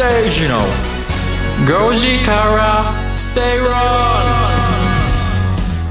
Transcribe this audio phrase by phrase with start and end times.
[0.00, 0.56] 崎誠二の
[1.90, 3.42] 5時から正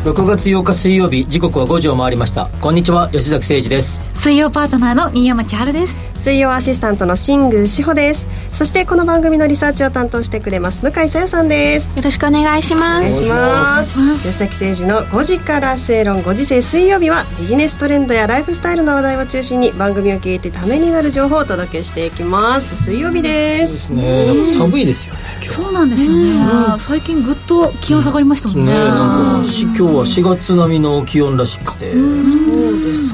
[0.04, 2.48] 論6月8日水曜日時刻は5時を回りました。
[2.60, 4.00] こんにちは吉崎誠二です。
[4.20, 5.96] 水曜パートナーの新山千春です。
[6.19, 8.27] 水曜アシスタントの新宮志保です。
[8.51, 11.96] そしてこの番組のリサーチを担当してくれます向井さやさんです。
[11.96, 13.00] よろしくお願いします。
[13.00, 13.93] お願いします。
[14.18, 22.75] 吉崎誠二の5時から正論5時制水曜日はビジネストレンドやライフスタイルの話題を中心に番組を聞いてためになる情報をお届けしていきます。
[22.75, 23.88] 水曜日です。
[23.93, 24.25] ね。
[24.25, 25.49] なんか寒いですよね今日。
[25.49, 26.46] そうなんですよね、
[26.79, 31.93] 最近ぐっと気温下がりましたもんね,、なんかし今日は4月並みの気温らしくて、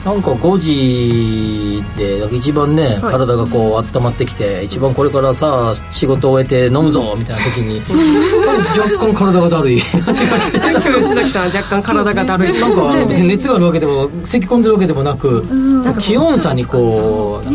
[0.06, 7.82] なんか5時で一番ね、体がこう温まってきて一番これからさ仕事を終えて飲むぞみたいな時に
[8.78, 9.82] 若干体がだるい。
[9.82, 12.54] 感じがして吉崎さんは若干体がだるい。
[12.62, 15.44] なんか別に熱があるわけでも咳込んでるわけでもなく、
[16.00, 17.48] 気温差にこう、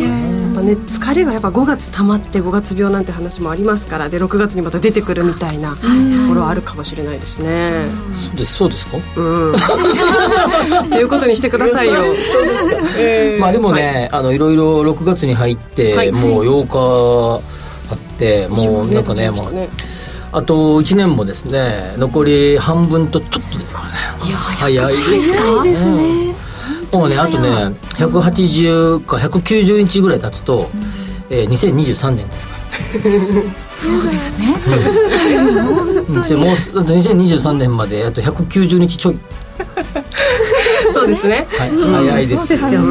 [0.66, 5.82] やっぱね疲れがやっぱ5月溜まって5月病なんて話もありますからで6月にまた出てくるみたいなと
[6.28, 7.86] ころはあるかもしれないですね、
[8.28, 8.98] そうですそうですか？
[9.16, 9.54] うん。
[10.90, 11.94] ということにしてくださいよ、
[12.98, 13.40] えー。
[13.40, 16.12] まあでもね、い、あのいろいろ6月に入って、はい。
[16.12, 17.42] もう8日
[17.92, 19.52] あってもうなんかねもう
[20.32, 23.92] あと1年もですね残り半分とちょっとですからね。
[24.58, 24.94] 早い。
[24.96, 25.62] ですか？
[25.64, 26.34] ですね
[26.92, 27.48] もうねあとね
[27.96, 30.68] 180か190日ぐらい経つと、
[31.30, 32.54] えー2023年ですか。
[32.54, 32.60] ら
[33.76, 34.56] そうですね。
[36.08, 36.22] うん。
[36.22, 39.18] でもうすあと2023年まであと190日ちょい、
[40.92, 41.46] そうですね。
[41.50, 41.70] はい。
[41.70, 42.58] 早いですよ。
[42.58, 42.86] 半分。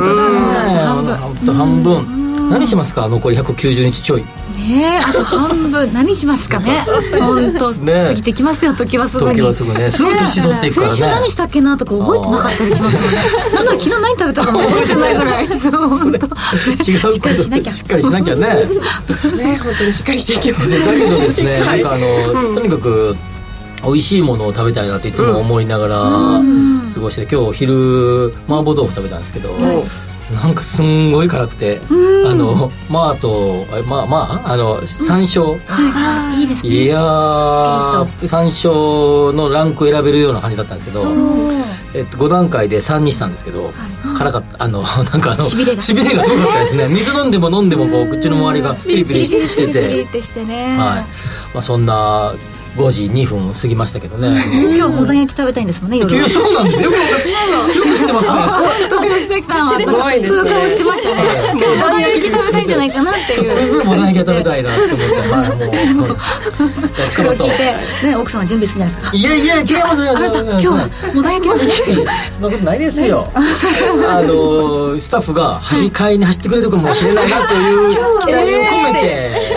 [0.75, 1.06] 半
[1.45, 1.53] 分。
[1.56, 2.50] 半分。
[2.50, 3.08] 何しますか？
[3.08, 4.23] 残り190日ちょい
[4.70, 4.98] ね。
[4.98, 5.94] えあと半分。
[5.94, 6.86] 何しますかね。
[7.20, 8.06] 本当ね。
[8.09, 8.74] 過ぎてきますよ。
[8.74, 9.35] 時はすぐに。
[9.35, 9.91] 時はすぐね。
[9.91, 10.94] すぐ年取っていくからね。
[10.94, 13.18] 先週何したっけなとか覚えてなかったりしますもんね
[13.56, 15.47] なんなら昨日何食べたかも覚えてないぐらい。
[15.59, 15.72] そう。
[15.72, 17.13] 本当違うこと。
[17.13, 17.74] しっかりしなきゃ。
[17.74, 18.41] しっかりしなきゃね。
[18.41, 20.72] ね本当にしっかりしていきます。
[20.72, 21.84] だけどですね、はい。
[21.84, 23.16] なんかあの、とにかく
[23.84, 25.96] 美味しいものを食べたいなっていつも思いながら
[26.94, 29.50] 過ごして今日昼麻婆豆腐食べたんですけど、
[30.34, 31.81] なんかすんごい辛くて、
[32.25, 36.47] あのまあとあまあまああの山椒、あいい。
[36.47, 36.69] ですね。
[36.69, 41.06] いやー山椒のランク選べるような感じだったんですけど、
[41.95, 43.72] えっと、5段階で3にしたんですけど、
[44.18, 44.63] 辛かった。
[44.63, 45.81] あのなんかあのしびれが。
[45.81, 46.23] すごかっ
[46.53, 46.88] たですね。
[46.94, 49.73] 水飲んでも飲んでもこう口の周りがピリピリしてて。
[49.88, 50.78] ピリってしてね。
[50.78, 51.06] はい。
[51.53, 52.34] まあ、そんな
[52.78, 54.44] 5時2分過ぎましたけどね。
[54.78, 56.30] 今日おだん焼き食べたいんですもんね夜は。
[56.30, 56.97] そうなんですよ よ
[57.94, 58.35] く知ってますね。
[58.35, 60.50] 本当吉崎さんはすごいですね。
[60.50, 61.16] 通過をしてましたね。
[61.59, 63.44] おだん焼き食べたいんじゃないかなっていう。
[63.44, 65.46] すごいもなぎ食べたいなって思っては
[67.07, 67.12] い。
[67.12, 70.13] それを聞いてね奥さんは準備するんじゃないですかいやいや違いますよ。
[70.16, 71.56] あなた今日はおだん焼き
[72.30, 73.28] そんなことないですよ。
[73.36, 79.49] あのスタッフが走買いに走ってくれるかもしれないなという期待を込めて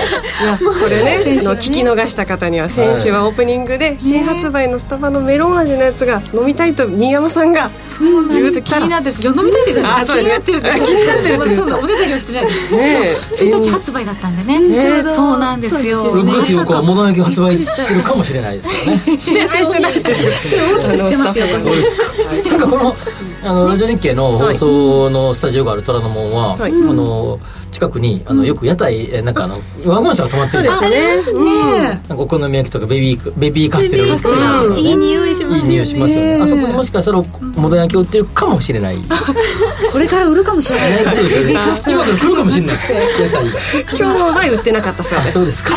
[0.80, 8.56] これねあの聞き逃した方には先週はオープニングで新発売のスタバのメロン味のやつが飲みたいと新山さんがそうなんです。
[8.56, 8.84] よ気言ったら。
[8.86, 10.32] になってるんですよ飲みたいって言ってあそうですね。
[10.32, 11.34] 気になってるんです気になってる。
[11.36, 12.44] って言ったそうだおねだりをしてない。
[12.44, 13.16] ねえ。
[13.16, 14.58] 1日発売だったんでね。
[14.60, 16.14] ねそうなんですよ。
[16.14, 19.18] 6月4日はモダン焼き発売したしてるかもしれないですよね。
[19.18, 20.56] してないしてないです。
[20.56, 22.96] よあの知ってますよスタッフ なんかこの
[23.44, 26.72] あのラジオ日経の放送のスタジオがある虎ノ門は、はい。
[26.72, 27.38] あの
[27.72, 31.44] 近くにあのよく屋台えなんかあのワゴン車が止まってるじゃないですかね。
[31.44, 34.34] ねなんかお好み焼きとかベビーベビーカステラ売ってる。
[34.68, 34.78] うん。
[34.78, 35.64] いい匂いしますよね。
[35.64, 36.34] いい匂いしますよね。
[36.42, 37.22] あそこにもしかしたら
[37.56, 39.04] モダン焼き売ってるかもしれない、ね、
[39.90, 41.14] これから売るかもしれない。
[41.14, 41.50] そうですよね。
[41.52, 42.76] 今から来るかもしれない。
[43.20, 43.44] 屋台。
[43.44, 43.50] が
[43.90, 45.32] 今日は売ってなかったそうです。
[45.32, 45.70] そうですか。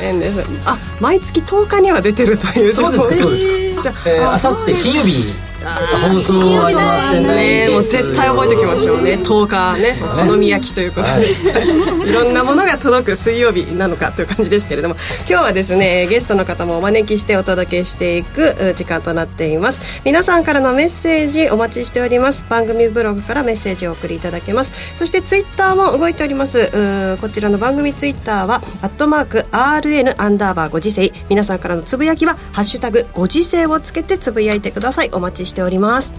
[0.00, 0.38] 変です。
[0.64, 2.92] あ毎月10日には出てるという情報。
[2.92, 7.68] そうですかそうですじゃえーあさって金曜日放送ありますね。
[7.70, 9.14] もう絶対覚えておきましょうね。
[9.14, 14.96] 10日ねお好み焼きということで、い、 ろんなものが届く水曜日なのかという感じですけれども。
[15.28, 19.80] 今日はですねゲストの方もお招きしてお届けしていくう時間となっています。
[20.04, 22.44] 皆さんからのメッセージお待ちしております。
[22.48, 24.72] 番組ブログからメッセージをお送りいただけます。
[24.96, 26.58] そしてツイッターも動いております。
[26.58, 31.12] うこちらの番組ツイッターはアットマーク RN アンダーバーご時世。
[31.28, 35.10] 皆さんからのつぶやきはハッシュタグご時世をつけてつぶやいてください。
[35.12, 36.14] お待ちしております。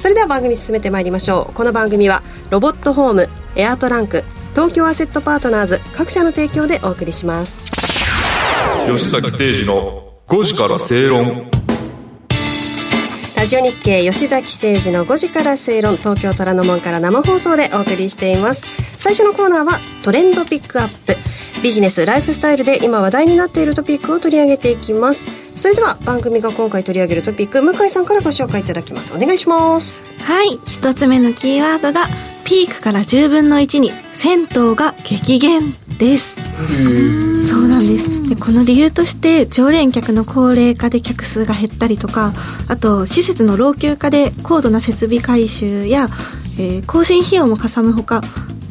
[0.00, 1.54] それでは番組進めてまいりましょう。
[1.54, 4.24] この番組はロボットホームエアトランク
[4.54, 7.54] 東京アセットパートナーズ各社の提供でお送りします。
[8.86, 11.50] 吉崎誠二の5時から正論。
[13.36, 18.62] ラジオ日経吉崎誠二の5時から正論東京虎ノ門から生放送でお送りしています
[19.04, 21.14] 最初のコーナーはトレンドピックアップ。
[21.62, 25.26] ビジネスライフスタイルで今話題になっているトピックを取り上げていきます。
[25.56, 29.12] それでは番組が今回取り上げるトピック向井さんからご紹介いただきます。
[29.12, 29.92] お願いします。
[30.20, 30.58] はい。
[30.66, 32.06] 一つ目のキーワードが
[32.46, 35.60] ピークから10分の1に銭湯が激減。
[35.98, 36.36] です。
[37.48, 38.28] そうなんです。
[38.28, 42.32] でこの理由として常連客の高齢化で客数が減ったりとか
[42.68, 46.08] あと施設の老朽化で高度な設備改修や、
[46.58, 48.22] えー更新費用もかさむほか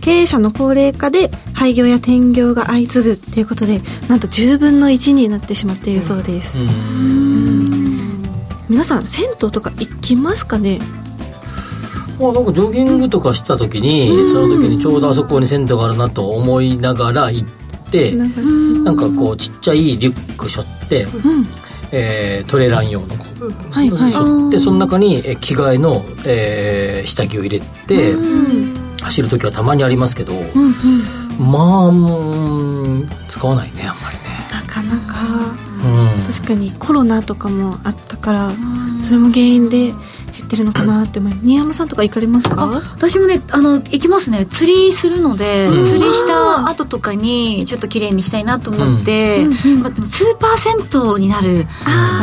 [0.02, 6.64] 経営者の高齢化で廃業や転業が相次ぐっていうことでなんと10分の1になってしまっているそうです、
[8.70, 10.80] 皆さん銭湯とか行きますかね？
[12.20, 17.50] まあ、なんかジョギングとかした時に、その時にちょうどあそこに銭湯があるなと思いながら行っ
[17.92, 21.08] て、なんかこうちっちゃいリュック背負って、
[21.92, 24.12] えートレラン用のこう、はいはい。
[24.12, 28.16] 背負ってその中にえー着替えの、えー下着を入れて、
[29.02, 30.34] 走る時はたまにありますけど、
[31.40, 34.24] まあうん使わないねあんまりね。
[34.52, 35.54] なかなか。
[35.84, 36.34] うん。
[36.34, 38.52] 確かにコロナとかもあったから
[39.04, 39.94] それも原因で
[40.44, 42.82] 減ってるのかなって思い新山さんとか行かれますか？
[42.96, 44.46] 私もねあの行きますね。
[44.46, 45.86] 釣りするので、うん。
[45.86, 49.46] 釣りした後とかにちょっと綺麗にしたいなと思って、
[49.82, 51.66] まあ、でもスーパー銭湯になるの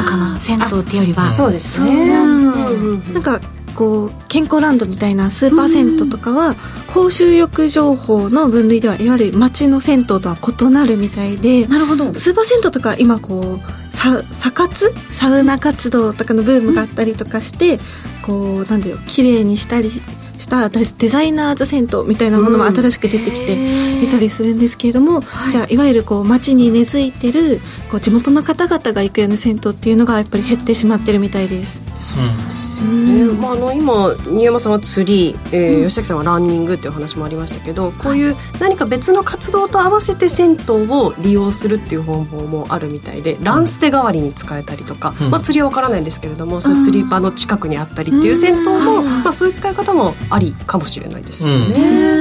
[0.04, 0.38] かな。
[0.38, 1.32] 銭湯ってよりは。
[1.32, 2.10] そうですね。
[2.10, 3.40] うんうんうんなんか
[3.74, 6.56] こう健康ランドみたいなスーパー銭湯とかは
[6.92, 12.12] 公衆浴場法の分類ではいわゆる町の銭湯とは異なるみたいでなるほど。
[12.12, 17.78] スーパー銭湯とか今こうさサ活サウナ活動とかのブームがあったりとかして、
[18.22, 31.89] こうなんだよ綺麗にしたりしたデデザイナーズ銭湯みたいなものも新しく出てきていたりするんですけれども、じゃあいわゆるこう街に根付いてるこう地元の方々が行くような銭湯っていうのがやっぱり減ってしまってるみたいです。
[32.00, 33.24] そうなんですよね。
[33.34, 45.30] まあ、あの今新山さんは釣り、えー吉崎さんはランニングっていう話もありましたけどこういう何か別の活動と合わせて銭湯を利用するっていう方法もあるみたいでランステ代わりに使えたりとか、うん。
[45.30, 51.64] まあ、釣りは分からないんですけれどもそういう釣り場の近くにあったりっていう銭湯も、まあ、そういう使い方もありかもしれないですよね。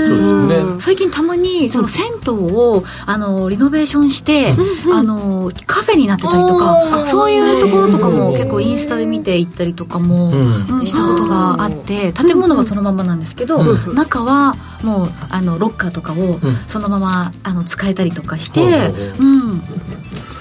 [0.07, 0.55] そうですね。
[0.55, 4.55] うん最近たまにその銭湯をあのリノベーションして、
[4.91, 10.31] あのカフェになってたりとかそういうところとかも結構インスタで見て行ったりとかも、
[10.85, 13.95] したことがあって建物はそのままなんですけど、うん。
[13.95, 16.39] 中はもうあのロッカーとかをん。
[16.67, 19.25] そのままあの使えたりとかして、ほう
[19.55, 19.61] ん、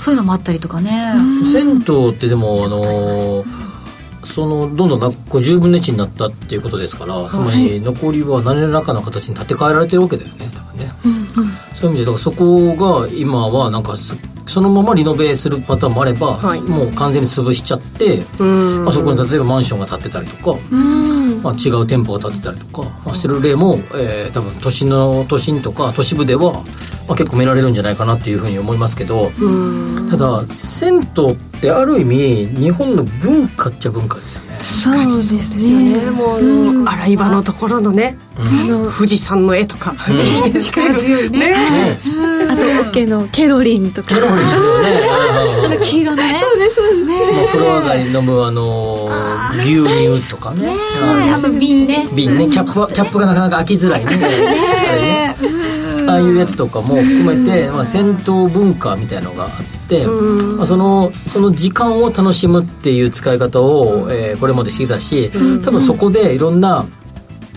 [0.01, 1.15] そういうのもあったりとかね、
[1.53, 3.69] 銭湯ってでもあのー
[4.29, 10.93] そのどんどんな50分の1になったっていうことですからつまり残りは何らかの形に建て替えられてるわけだよね多分ね、
[11.81, 14.15] そういう意味でだからそこが今はなんかそ
[14.49, 16.61] そのままリノベするパターンもあれば、はい。
[16.63, 18.85] もう完全に潰しちゃって、うん。
[18.85, 20.59] まあ、そこに例えばマンションが建ってたりとか、
[21.43, 26.53] まあ、違う店舗が建ってたりとか、まあ、してる例も、えー多分都心の都心とか都市部では、
[27.07, 29.31] まあ、結構見られるんじゃないかなっていうふうに思いますけど、
[30.11, 34.48] ただ銭湯ってある意味日本の文化っちゃ文化ですよね。
[34.73, 36.05] そうですですよね。
[36.05, 38.17] ねもうあの洗い場のところのね、
[38.97, 39.95] 富士山の絵とか、
[40.61, 41.39] 力強いね。
[41.39, 41.99] ね。
[42.49, 44.15] あとオッケーのケロリンとか。
[44.15, 45.01] ケロリンですよね。
[45.65, 46.33] あの黄色のね。
[46.33, 49.29] もう風呂上がりに飲むあのー
[49.63, 50.73] 牛乳とかね。
[51.01, 52.07] あの瓶ね。
[52.15, 52.49] 瓶ね。
[52.49, 54.11] キャップはキャップがなかなか開きづらいね。
[54.13, 55.37] あれね。
[56.09, 65.31] ああいうやつとかも含めて、まあ、銭湯文化みたいのがあって、まあ、そのその時間を楽しむっていう使い方を、えーこれまでしてきたし
[65.65, 66.87] 多分そこでいろんな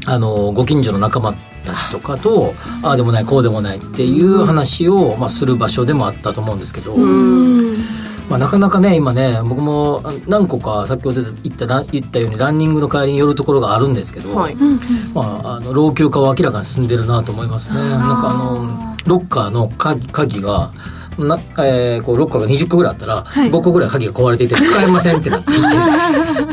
[0.07, 1.33] あのご近所の仲間
[1.65, 14.55] たちとかとああでもないこうでもないっていう話を、まあ、する場所でもあったと思うんですけど、まあ、なかなかね今ね僕もあ何個か先ほど言った言ったようにランニングの帰りに寄るところがあるんですけど、はい。
[15.13, 17.75] まあ、あの老朽化は明らかに進んでるなと思いますね。
[17.75, 20.71] なんかあのロッカーの鍵鍵が
[21.17, 25.51] なえーこうロッカーが20個ぐらいあったら、5個ぐらい鍵が壊れていて使えませんってなって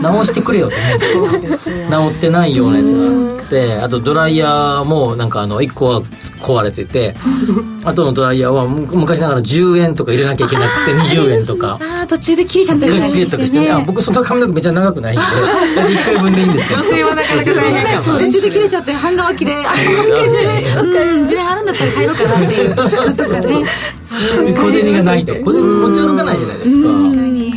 [0.03, 0.77] 直してくれよと
[1.21, 3.29] 思うんですけど直ってないようなやつが。
[3.38, 6.03] あってあとドライヤーもなんかあの1個は
[6.43, 7.15] 壊れてて
[7.83, 11.79] あとのドライヤーはむ昔ながら10円とか入れなきゃいけなくて20円とか。
[11.81, 16.79] ああ途中で切れちゃったりとかしてねあ僕そんな髪の毛めっちゃ長くないんで1回分でいいんですよ。
[16.81, 22.77] 女性はなかなか大変かも途中で切れちゃって半乾きであ半径10円うん10円あるんだったら帰ろうかなっていう。
[22.77, 23.65] ことかね
[24.57, 25.35] 小銭がないと。
[25.35, 26.88] 小銭持ち歩かないじゃないですか。
[26.88, 27.55] 確かに。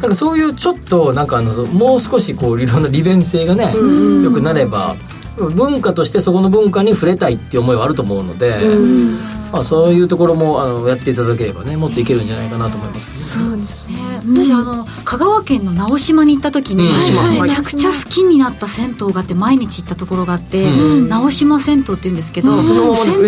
[0.00, 3.74] なんかそういうちょっとなんかあのもう少しこういろんな利便性がね
[4.22, 4.96] 良くなれば
[5.36, 8.58] 文化としてそこの文化に触れたいっていう思いはあると思うので、
[9.52, 13.94] まあ、そういうところもあのやっていただければねもっといけるんじゃないかなと思います、そうですね。
[14.24, 17.42] 私あの香川県の直島に行った時に、うん。
[17.42, 21.08] めちゃくちゃ好きになった銭湯があって毎日行ったところがあって、うん。
[21.08, 22.76] 直島銭湯っていうんですけど、銭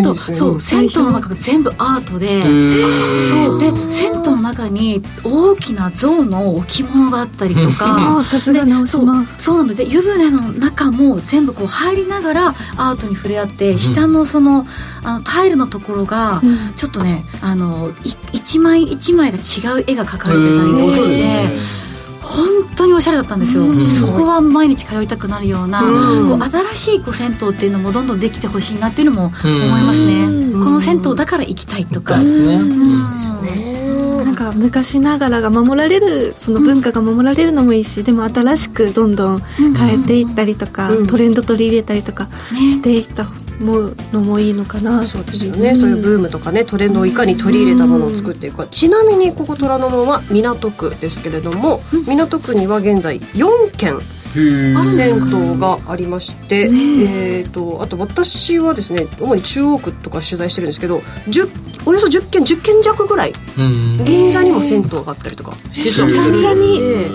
[0.04, 9.24] 湯そう銭湯の中が全部アートで、そうで銭湯の中に大きな象の置物があったりとかああさすが直島。
[9.38, 14.66] そうそうなので湯船の中も全部こう入りながらアートに触れ合って下のその
[15.02, 16.56] あのタイルのところがうん。
[16.76, 21.48] ちょっとねあのい一枚一枚が違う絵が描かれてたりとかして
[22.20, 23.64] 本当におしゃれだったんですよ。
[23.64, 23.80] ん。
[23.80, 26.28] そこは毎日通いたくなるようなうん。
[26.28, 29.62] こう新しいこう銭湯っていうのもどんどんできてほしいなっていうのもうん。
[29.64, 30.24] 思いますね。
[30.24, 30.64] うん。
[30.64, 32.18] この銭湯だから行きたいとか。
[32.18, 32.24] ね。
[32.24, 32.84] うん。
[32.84, 33.76] そうですね。
[34.24, 41.06] なんか昔ながらが守られるその文化が守られるのもいいし、でも新しくどんどん変えていったりとか、うん。
[41.06, 42.70] トレンド取り入れたりとかね。
[42.70, 43.26] していった
[43.60, 45.06] ものもいいのかな。
[45.06, 53.98] そうですよね、そういうブームとかねトレンドをいかに取り入れたものを作っていくか、ちなみにここ虎ノ門は港区ですけれども、港区には現在4軒
[54.84, 57.44] 銭湯がありまして、え。
[57.44, 60.98] ー、とあと私はですね主に中央区とか取材してるんですけど
[61.28, 61.48] 10
[61.86, 64.04] およそ10軒10軒弱ぐらいうん。
[64.04, 65.56] 銀座にも銭湯があったりとか。
[65.72, 66.80] 実はする銀座に。
[66.80, 67.06] で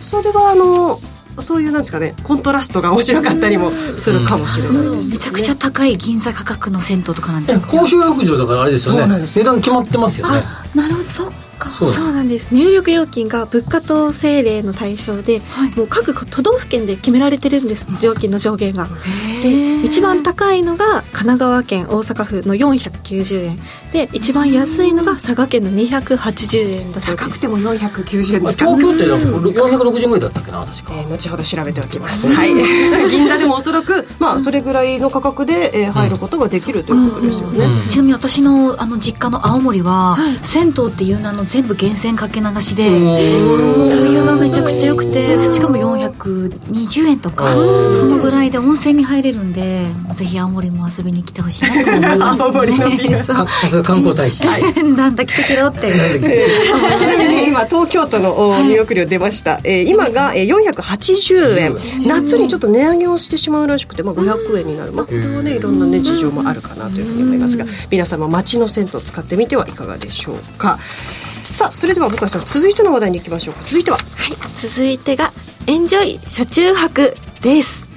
[0.00, 1.00] それはあの
[1.42, 5.06] そういうなんですかねコントラストが面白かったりもするかもしれないですよね。
[5.10, 7.66] めちゃくちゃ高い銀座価格の銭湯とかなんですか？
[7.68, 9.26] 公衆浴場だからあれですよね。
[9.26, 10.42] 値段決まってますよね。
[10.44, 11.08] あなるほど。
[11.08, 11.68] そっか。
[11.70, 12.48] そうそうなんです。
[12.52, 15.70] 入力料金が物価統制令の対象で、はい。
[15.76, 18.88] もう各都道府県で決められてるんです料金の上限が。
[19.04, 23.58] へでー一番高いのが神奈川県大阪府の490円。
[23.92, 27.26] で一番安いのが佐賀県の280円だそうです。
[27.26, 28.66] 高くても490円ですか？
[28.66, 30.94] 東京って460円ぐらいだったっけな確か。
[30.94, 32.54] えー後ほど調べておきます、はい、
[33.10, 37.88] 銀座でもおそらく、まあ、それぐらいの価格で、えー入ることができるということですよね、うん。
[37.88, 47.96] ちなみに私のあの実家の青森は、銭湯っていう名の全部源泉かけ流しでうんそういうがめちゃくちゃ良くてしかも420円とかうん。
[47.96, 53.36] そのぐらいで温泉に入れるんでぜひ青森も遊びに来てほしいなと思います、 青森の皆 そう。
[53.36, 54.44] かさすが観光大使。
[54.96, 55.92] なんだ来てくれよって
[56.96, 61.76] ちなみに今東京都のお入浴料出ました、えー今がえー480円。
[62.06, 70.78] 夏にちょっと値上げをしてしまうらしくて、まあ、500円になる、まあ、これはねいろんな、ね、事情もあるかなというふうに思いますが皆様街の銭湯を使ってみてはいかがでしょうか
[71.52, 73.62] さあそれでは向井さん続いての話題に行きましょうか。
[73.64, 73.98] 続いては。
[74.56, 75.32] 続いてが
[75.66, 77.88] エンジョイ車中泊です。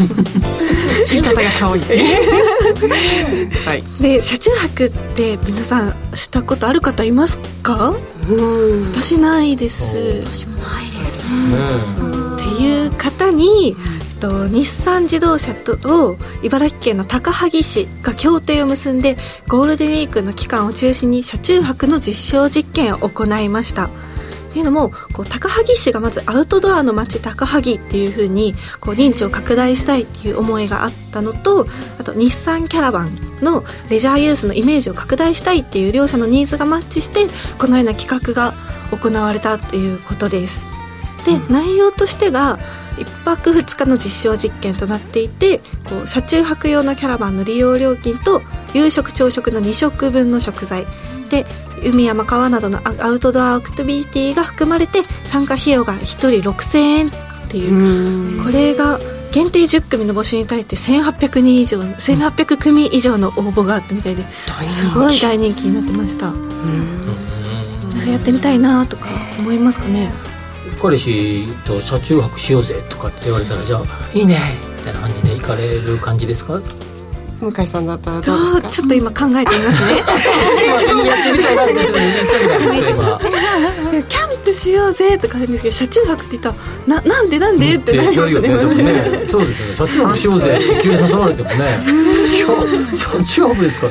[1.10, 1.82] 言い方が可愛い。
[3.66, 3.84] はい。
[4.00, 7.94] で車中泊って皆さんしたことある方いますか？
[8.28, 8.84] うん。
[8.92, 9.96] 私ないです。
[10.32, 19.16] 私もないですっていう方に、えっと、日産自動車と茨城県の高萩市が協定を結んで
[19.48, 23.86] ゴールデンウィークの期間を中心に車中泊の実証実験を行いました。
[23.86, 31.68] っていうのもこう高萩市がまずアウトドアの街高萩っていう風にこう認知を拡大したいっていう思いがあったのと
[32.00, 38.54] あと日産キャラバンのレジャーユースのイメージを拡大したいっていう両者のニーズがマッチしてこのような企画が
[38.90, 40.66] 行われたということです。
[41.24, 42.58] で、内容としてが
[43.00, 48.42] 1泊2日の実証実験となっていてこう車中泊用のキャラバンの利用料金と
[48.74, 50.86] 夕食朝食の2食分の食材。
[51.30, 51.46] で
[51.84, 57.10] 海山川などのアアウトドアアクティビティが含まれて参加費用が1人6000円っ
[57.48, 58.42] ていう。
[58.42, 58.98] これが
[59.32, 64.24] 限定10組の募集に対して1800人以上の1800組以上の応募があったみたいで
[64.66, 66.32] すごい大人気になってました。
[68.00, 69.06] それやってみたいなとか
[69.38, 70.10] 思いますかね？
[70.80, 73.82] 彼氏と車中泊しようぜとかって言われたらじゃあ
[74.14, 74.38] いいね
[74.78, 76.60] みたいな感じで行かれる感じですか？
[77.40, 78.68] 向井さんだったらどあうですか？
[78.68, 80.02] ーちょっと今考えてみますね。
[80.90, 83.00] 今やってみたいなって言ったじゃないですか
[83.90, 86.56] 今キャンプしようぜとかあるんですけど車中泊って言ったら
[86.86, 87.76] ななんでなんで？
[87.76, 88.40] ってなりますね。
[88.40, 89.74] って言うよね ねそうですよね。
[89.76, 91.56] 車中泊しようぜって急に誘われてもね。
[92.94, 93.86] 車中泊ですか？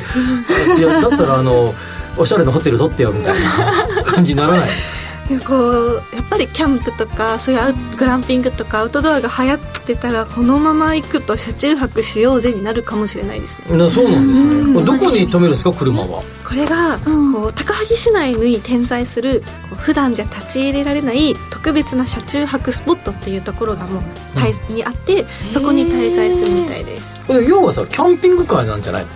[0.78, 1.74] いやだったらあの
[2.16, 4.96] おしゃれなホテル取ってよみたいな感じにならないですか？
[4.96, 13.76] でこうやっぱりキャンプとかそういうアウグランピングとかアウトドアが流行ってたらこのまま行くと車中泊しようぜになるかもしれないですね。
[13.76, 14.74] なそうなんですうん。
[14.74, 15.72] ねどこに止めるんですか？
[15.72, 16.22] 車は。
[16.46, 17.32] これが、うん。
[17.32, 24.02] こう高萩市内に点在するこう普段じゃ立ち入れられない特別な車中泊スポットっていうところがもう、
[24.36, 27.20] たいにあってそこに滞在するみたいです。
[27.28, 29.10] 要はさキャンピングカーなんじゃないの？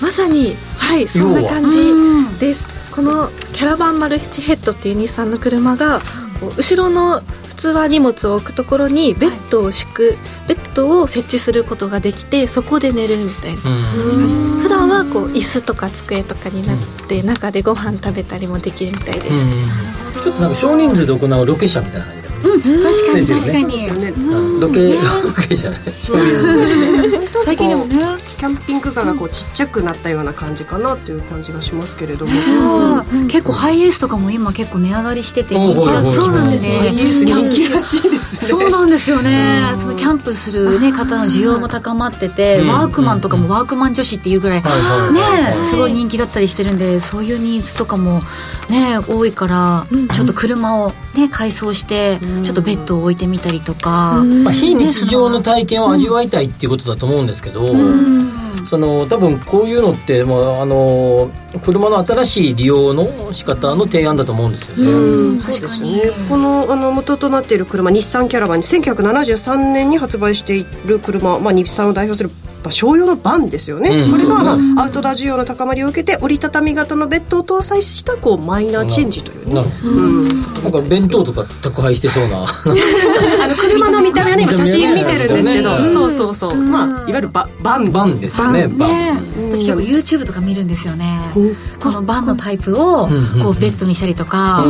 [0.00, 6.00] まさにはいそんな感じうんですこのキャラバンマルチヘッドっていう日産の車が
[6.40, 10.16] こう後ろの普通は荷物を置くところにベッドを敷く
[10.48, 13.60] ベッドを設置することができてそこで寝るみたいな。
[13.64, 14.18] う
[14.58, 14.60] ん。
[14.62, 24.00] 普段今はこう椅子とか机とかになって中でご飯食べたりもできるみたいです、ちょっとなんか少人数で行うロケ車みたいな感じでうん確かに確かに。
[24.00, 24.60] ねうん。
[24.60, 25.00] ロケロ
[25.48, 27.96] ケじゃない少人数で最近でもね
[28.36, 32.32] キャンピングカーがこうちっちゃくなったような感じかなっていう感じがしますけれども。
[33.12, 33.28] うん。
[33.28, 38.48] 結構ハイエースとかも今結構値上がりしてて人気そうなんですハイエース人気らしいですね。
[38.48, 39.74] そうなんですよね。
[39.80, 42.68] そのキャンプする、ね、方の需要も高まってて、うん。
[42.68, 44.70] ワークマンとかもワークマン女子っていうぐらい、ね
[45.70, 48.22] すごい人気だったりしてるんでそういうニーズとかも
[48.68, 57.72] ね多いから、ちょっと車をね改装して、ちょっとベッドを置いてみたりとか、まあ、非日常の体験を味わいたいっていうことだと思うんですけど、
[58.64, 61.30] その多分こういうのって、まあ、あの
[61.62, 65.40] 車の新しい利用の仕方の提案だと思うんですよね、うん。
[65.40, 66.10] そうですね。
[66.28, 72.30] このあの元となっている車日産キャラバン1973年に発売している車、まあ、日産を代表する
[72.62, 74.10] まあ商用のバンですよね、うん。
[74.12, 79.54] これが、まあ、アウトドア需要の高まりを受けて折りたたみ型のベッドを搭載したこうマイナーチェンジというね。
[79.54, 79.92] なるほど。
[79.92, 82.42] うんなんか弁当とか宅配してそうな。
[82.42, 85.92] あの車の見た目はね今写真見てるんですけど、ね。
[85.92, 87.92] そうそうそう、まあいわゆるババン。
[87.92, 88.88] バンですよねバン。
[88.90, 89.12] ね。
[89.52, 91.30] 私結構 YouTube とか見るんですよね。
[91.80, 94.64] このバンのタイプをうんうんこうベッドにしたりとか、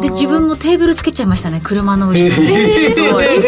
[0.00, 2.94] で自分もテーブルつけちゃいましたね車の後ろに、え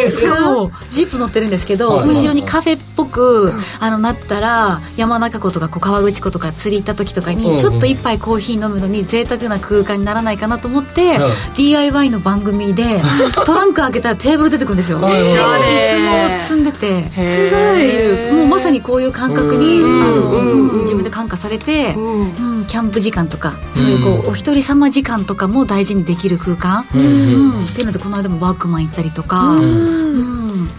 [0.08, 0.10] ー。
[0.10, 2.08] そうジープ乗ってるんですけど、はい。
[2.08, 7.42] 後ろにカフェっぽくあのなったら山中湖とかこう河口湖とか釣り行った時とかうんうん。
[7.54, 11.11] にちょっと一杯コーヒー飲むのに贅沢な空間にならないかなと思って、はい
[11.56, 13.02] DIY の番組で
[13.44, 14.98] トランク開けたらテーブル出てくるんですよ。
[15.00, 17.10] 椅はい子も積んでて。
[17.12, 18.36] へー。
[18.36, 20.00] もうまさにこういう感覚にあうん。
[20.00, 20.80] のうん。
[20.82, 22.20] 自分で感化されて、うん。
[22.58, 27.60] うん、キャンプ時間とかそういうこうお一人様時間とかも大事にできる空間、うん。
[27.64, 29.62] っていうのでこの間もワークマン行ったりとか、うん。
[29.62, 30.70] うん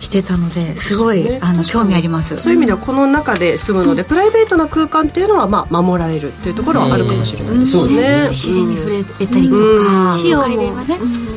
[0.00, 2.38] してたのですごい、ねあの興味あります。
[2.38, 7.96] そういう意味ではこの中で住むので、プライベートな空間っていうのはまあ守られるっていうところはあるかもしれないですようん。
[7.96, 8.28] ね。
[8.30, 9.84] 自然に触れたりとうん。
[9.84, 10.72] か、費用はね、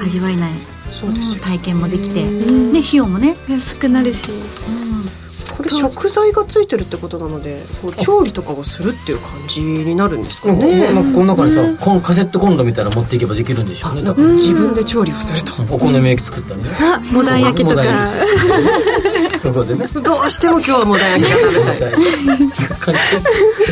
[0.03, 0.51] 味わえない、
[0.91, 2.71] そうです体験もできて、うん。
[2.71, 4.29] ね、費用もね、安くなるし
[5.71, 10.93] 食材がついてるってことなのでこう調理とかをするっていう感じになるんですかね。
[10.93, 14.01] なんかこの中にさ、コンカセットコンロみたいなの持っていけばできるんでしょうね。
[14.01, 15.61] なんか自分で調理をすると。
[15.73, 16.69] お好み焼き作ったりね。
[16.79, 17.81] あモダン焼きとか。
[17.81, 19.75] で。
[19.75, 19.87] ね。
[20.03, 21.91] どうしても今日はモダン焼きが食べたい。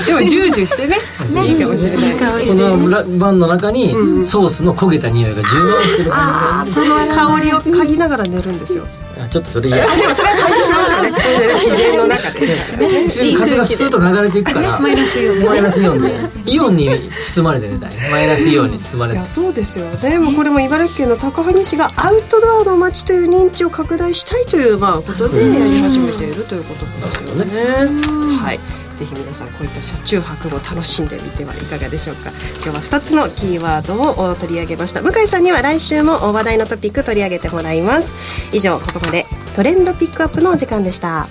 [0.06, 0.98] でもジュージュしてね。
[1.46, 2.46] いいかもしれない。
[2.48, 3.94] このラバンの中に
[4.26, 8.86] ソースの焦げた匂いが充満してる感じその香りを嗅ぎながら寝るんですよ。
[9.30, 9.78] あちょっとそれ嫌。
[9.78, 11.12] でもそれは感じしましょうね。
[11.36, 12.48] それは自然の中で。
[12.48, 13.36] ね。
[13.38, 14.80] 風がスーッと流れていくから。
[14.80, 16.16] マイナスイオンマイナスイオンで
[16.46, 17.92] イオンに包まれて寝たい。
[18.12, 19.86] マイナスイオンに包まれていやそうですよ。
[19.86, 28.38] ねもうこれも茨城県の高萩市がアウトドアの街という認知を拡大したいというまあことでやり始めているということなんですよね。
[28.38, 28.60] はい
[29.00, 32.32] ぜひ皆さんこういった車中泊も楽しんでみてはいかがでしょうか。
[32.62, 35.02] 今日は2つのキーワードを取り上げました。
[35.02, 38.14] 向井さんには来週も話題のトピック取り上げてもらいます。
[38.52, 41.30] 以上ここまでトレンドピックアップのお時間でした。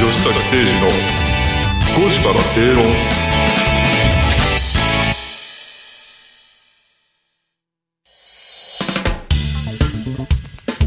[0.00, 0.88] 吉崎誠二の
[1.94, 3.21] 5時から正論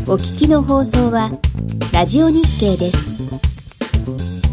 [0.08, 1.32] お聞きの放送は
[1.92, 4.45] ラジオ日経です。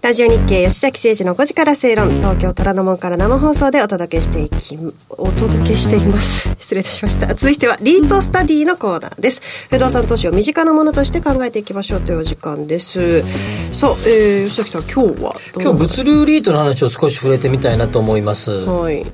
[0.00, 2.08] ラジオ日経吉崎誠二の5時から正論。
[2.10, 6.54] 東京虎ノ門から生放送でお届けしていきお届けしています。
[6.60, 7.26] 失礼いたしました。
[7.34, 9.42] 続いてはリートスタディのコーナーです。
[9.70, 13.22] 不動産投資を身近なものとして考えていきましょうというお時間です。
[13.72, 19.04] さあ、えー、吉崎さん今日は今日物流リートの話を少し触れてみたいなと思います、はい。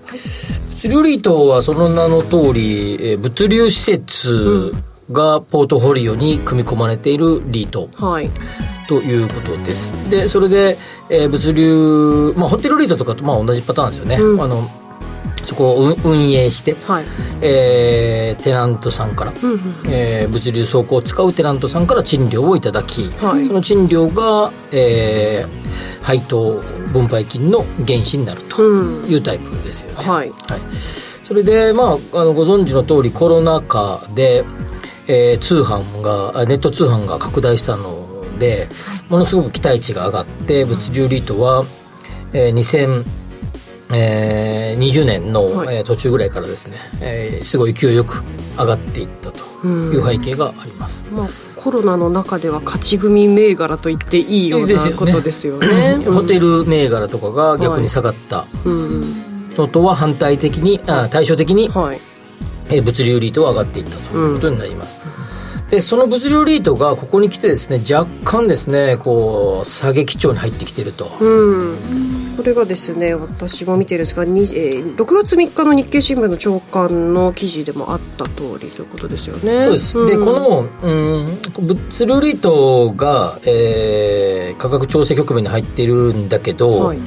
[0.82, 4.74] 物流リートはその名の通り、えー物流施設
[5.12, 7.88] がポートフォリオに組み込まれているリート。
[7.96, 8.30] はい。
[8.88, 10.10] ということです。
[10.10, 10.76] で、それで、
[11.08, 14.16] えー物流、まあ、ホテルリートとかとまあ同じパターンですよね。
[14.16, 14.42] うん。
[14.42, 14.62] あの、
[15.44, 17.04] そこを運運営して、はい。
[17.42, 23.46] えーテナントさんから、うんうんえー物流倉庫を使うテナントさんから賃料をいただき、はい。
[23.48, 25.60] その賃料が、えー
[26.02, 26.54] 配当
[26.94, 29.04] 分配金の原資になるとうん。
[29.04, 29.96] いうタイプですよね。
[29.96, 30.30] はい。
[30.30, 30.60] はい、
[31.22, 34.42] それで、まあ、あのご存知の通りコロナ禍で、
[35.10, 38.06] えー通販があネット通販が拡大したの
[38.38, 38.68] で
[39.08, 41.64] ものすごく期待値が上がって物流リートは、
[42.32, 42.54] えー
[43.90, 45.76] 2020年の、はい。
[45.78, 48.22] えー途中ぐらいからですね、えーすごい勢いよく
[48.56, 51.04] 上がっていったという背景があります。
[51.10, 55.96] まあコロナの中では勝ち組銘柄と言っていいようなことですよね。
[56.06, 59.02] ホテル銘柄とかが逆に下がったうん。
[59.56, 61.98] のとは反対的に、あ対照的にはい
[62.70, 65.04] えー物流リートは上がっていったということになります、
[65.70, 71.76] でその物流リートがここに来てですね若干ですねこう下げ基調に入ってきていると、うん。
[72.36, 79.62] これがですね私も見てるんですがに、えー6月3日の日経新聞の朝刊の記事でもあった通りということですよね。
[79.62, 80.06] そうです、ん。
[80.06, 81.26] でこのうん
[81.60, 86.98] 物流リートが、えー価格調整局面に入っているんだけど、はい。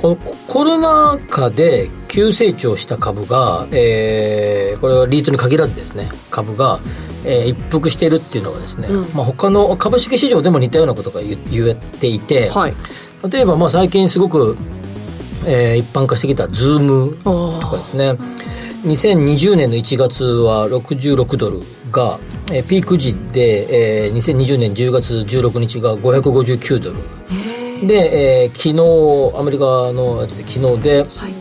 [0.00, 6.78] このコロナ禍で急成長した株が、えーこれはリートに限らずですね株が、
[7.24, 9.00] えー一服しているっていうのがですね、うん。
[9.14, 12.74] まあ、他の株式市場でも似たようなことが言言えていて、はい。
[13.30, 14.56] 例えばまあ最近すごく、
[15.46, 18.12] えー一般化してきたズームあとかですね。
[18.84, 21.58] 2020年の1月は66ドル
[21.90, 22.20] が、
[22.52, 26.98] えーピーク時で、えー2020年10月16日が559ドル。
[27.86, 28.70] で、えー昨
[29.34, 31.37] 日アメリカのやつで昨日で、はい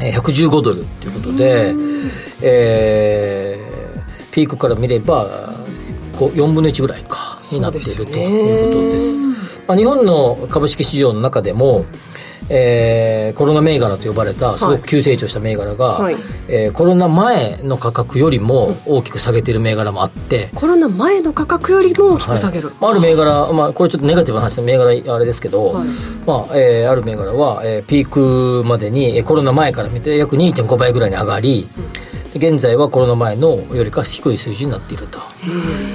[0.00, 1.74] えー115ドルということで、
[2.42, 3.76] えー
[4.36, 5.24] ピークから見れば
[6.18, 9.26] こう4分の1ぐらいかになっているということです。
[9.66, 11.86] まあ、日本の株式市場の中でも、
[12.48, 16.16] えーコロナ銘柄と呼ばれたすごく急成長した銘柄が、はい。
[16.48, 22.90] えーコロナ前の価格よりも大きく下げている銘柄もあって、コロナ前の価格よりも大きく下げる、はい。
[22.92, 25.88] ある銘柄、まあ、これちょっとネガティブな話の銘柄あれですけど、はい。
[26.26, 31.68] まあえーある銘柄は、えーピークまでにえーコロナ前から見て約2.5倍ぐらいに上がり、
[32.14, 35.18] で現在はコロナ前のよりか低い水準になっていると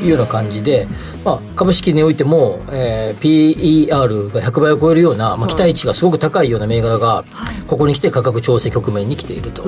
[0.04, 0.88] いうような感じで、
[1.24, 7.24] まあ、株式においても、えー PER が100倍を超えるような、まあ、期待値がすごく高いような銘柄が
[7.68, 9.64] ここに来て価格調整局面に来ていると。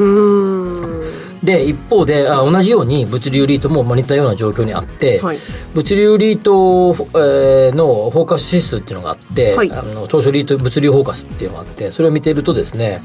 [1.43, 5.37] で一方であ同じように物流リートもまあ似たような状況にあって、はい。
[5.73, 9.71] 物流リート、えーのフォーカス指数っていうのがあって、はい。
[9.71, 13.01] あの当初リート物流フォーカスっていうのがあってそれを見ているとですね、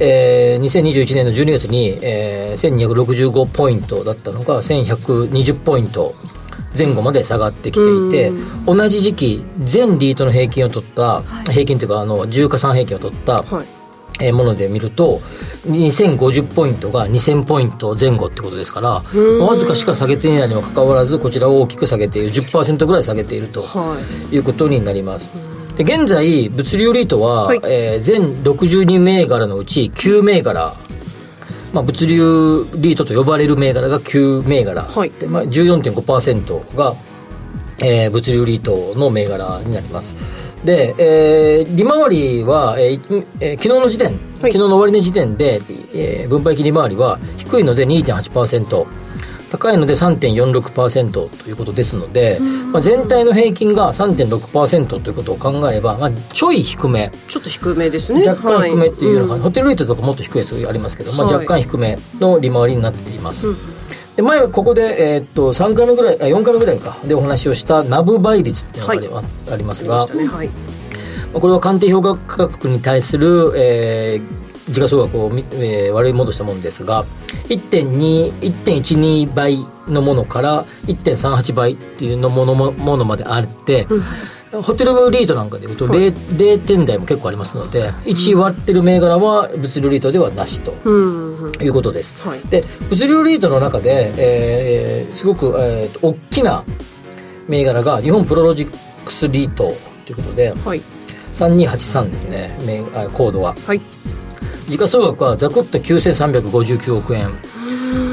[0.00, 6.14] えー2021年の12月に、えー1265ポイントだったのが1120ポイント
[6.76, 8.32] 前後まで下がってきていて
[8.66, 13.77] 同じ時期全リートの平均を取った、平均というかあの重加算平均を取った、はい
[14.20, 15.20] えーもので見ると
[15.66, 19.02] 2050ポイントが2000ポイント前後ってことですから
[19.44, 23.96] わずかしか下げていないにもかかわらずこちらを大きく下げている10%ぐらい下げているとは
[24.30, 24.34] い。
[24.34, 25.28] いうことになります。
[25.76, 27.60] で現在物流リートは、はい。
[27.64, 30.74] えー全62銘柄のうち9銘柄。
[31.72, 35.10] まあ、物流リートと呼ばれる銘柄が9銘柄、はい。
[35.10, 36.94] でまあ、14.5%が、
[37.82, 40.16] えー物流リートの銘柄になります
[40.64, 44.18] で、えー利回りは、えーいえー昨日の時点、はい。
[44.40, 45.60] 昨日の終わりの時点で、
[45.92, 48.86] えー分配金利回りは低いので2.8%
[49.50, 52.38] 高いので3.46%ということですので、
[52.70, 57.10] まあ、全体の平均が3.6%ということを考えれば、まあ、ちょい低め。
[57.28, 58.22] ちょっと低めですね。
[58.26, 61.34] 若干低めっていうような感じ、はホテルレートとかもっと低いやつありますけど、まあ、はい。
[61.34, 63.46] 若干低めの利回りになっています、
[64.18, 66.96] で前はここで、えーっと3回目ぐらいあ4回目ぐらいか。
[67.06, 70.48] でお話をしたナブ倍率っていうのがあり,、ありますい、が、はい。
[70.48, 77.06] まあこれは鑑定評価価格に対する、えー時価総額をみ、えー割り戻したものですが
[77.44, 83.86] 1.2 1.12倍のものから1.38倍っていうのものもものまであって、
[84.52, 90.72] ホテルリートなんかでいうと 0, 0点台も結構ありますので1割ってる銘柄は物流リートではなしと
[91.62, 92.40] いうことです、はい。
[92.48, 96.64] で物流リートの中で、えーすごく、えーと大きな
[97.48, 99.72] 銘柄が日本プロロジックスリート
[100.06, 100.80] ということで、はい。
[101.32, 102.56] 3283ですね
[103.14, 103.54] コードは。
[103.66, 103.80] はい。
[104.68, 107.34] 時価総額はざくっと9359億円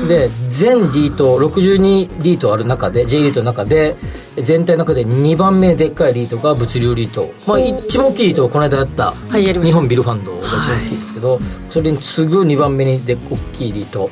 [0.08, 3.96] で全リート62リートある中で J リートの中で
[4.36, 14.10] 全体の中で2番目にでっかいリートが物流リート、まあ、一番大きいリートはこの間やった日本ビルファンドが一番大きいですけど、それに次ぐ2番目にで大きいリート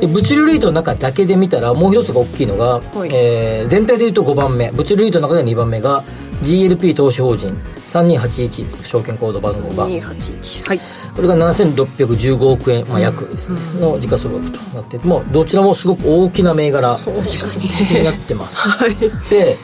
[0.00, 3.10] で物流リートの中だけで見たらもう一つが大きいのが、はい。
[3.12, 4.70] えー全体でいうと5番目。
[4.72, 6.02] 物流リートの中で2番目が
[6.42, 7.56] GLP 投資法人
[7.90, 8.88] 3281です。
[8.88, 9.88] 証券コード番号が。
[9.88, 10.80] 281はい。
[11.14, 18.68] これが7615億円、まあ、約ですね、の時価総額となっててもうどちらもすごく大きな銘柄になってます、
[19.28, 19.58] で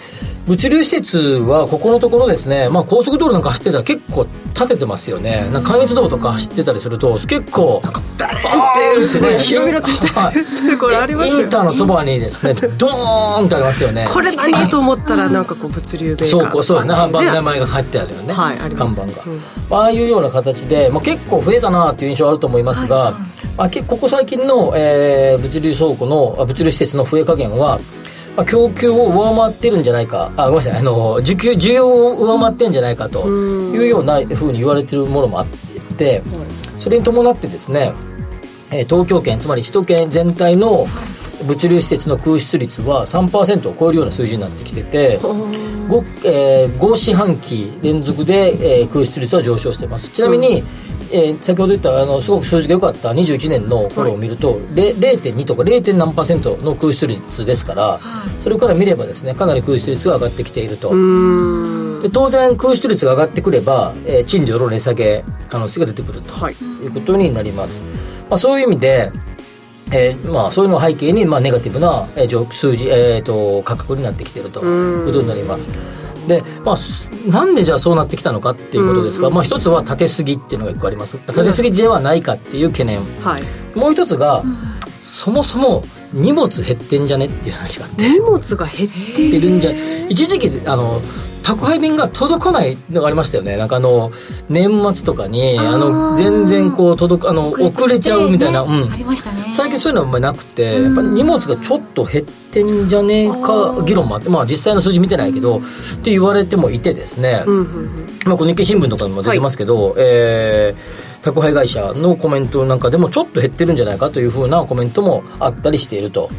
[0.47, 5.49] 物流施設はここのところですね、まあ、高速道路なんか走ってたら結構立ててますよね。
[5.53, 7.83] なんか関越道とか走ってたりすると結構
[8.17, 10.35] バーンすごい広々としたはい。
[10.71, 11.43] ところありますよね。
[11.43, 14.09] インターのそばにですねドーンってありますよね。
[14.13, 19.77] これ何と思ったらなんかこう物流メーカーそうこうそう名前が入ってあるよね、はいあ看板が、うん。
[19.77, 23.15] ああいうような形で、まあ、結構増えたなっていう印象あると思いますが、
[23.57, 27.79] まあ、けここ最近の、えー物流倉庫のあ物流施設の増え加減は、
[28.37, 30.31] まあ、供給を上回ってるんじゃないか。
[30.37, 30.81] あごめんなさい。
[30.81, 35.47] あの需給需要を上回ってるんじゃないかというようなふうに言われてるものもあっ
[35.97, 36.23] て
[36.79, 37.93] それに伴ってですね、
[38.71, 40.87] えー東京圏つまり首都圏全体の
[41.47, 50.11] 物流施設の空室率は3%を超えるような数字になってきてて 5, えー、5四半期連続で、えー空室率は上昇しています。
[50.13, 50.63] ちなみに、
[51.13, 55.97] えー先ほど言ったあのすごく数字が良かった21年の頃を見ると、れ0.2とか 0.
[55.97, 58.01] 何パーセントの空室率ですから、
[58.39, 60.91] それから見ればですねかなり空室率が上がってきていると。
[62.01, 66.55] で当然空室率が上がってくれば、えー賃料の値下げ可能性が出てくると、はい。
[66.55, 67.85] いうことになります、
[68.29, 69.13] まあ、そういう意味で
[69.93, 75.71] えーまあ、そういうのを背景に、まあ、ネガティブな、えー上数字、えー、と価格になってきているということになります
[76.27, 81.17] で、まあ、すなんでじゃあそうなってきたのかっていうことですが、まあ、一つは立てすぎっていうのが一個あります。
[81.17, 83.01] 立てすぎではないかっていう懸念。
[83.23, 83.43] はい。
[83.77, 84.45] もう一つが、
[85.03, 88.09] そもそも荷物減ってんじゃねっていう話があって。
[88.09, 89.73] 荷物が減ってるんじゃ
[90.09, 91.01] 一時期あの
[91.47, 93.57] 宅配便が届かないのがありましたよね。
[93.57, 94.11] なんかあの
[94.49, 98.79] 年末とかにあの全然こう届くあの遅れちゃうみたいな、ね。
[98.85, 98.93] うん。
[98.93, 99.45] ありましたね。
[99.55, 105.61] 最近そういうのはあんまりなくてやっぱ荷物がちょっと減ってんじゃねえか議論もあってまあ実際の数字見てないけどっ
[106.03, 108.07] て言われてもいてですね、うんうんうん。
[108.27, 116.31] まあ、この日経新聞とかにも出てますけど、えー宅配会社のコメントなんかでもちょっと減ってるんじゃないかというふうなコメントもあったりしていると、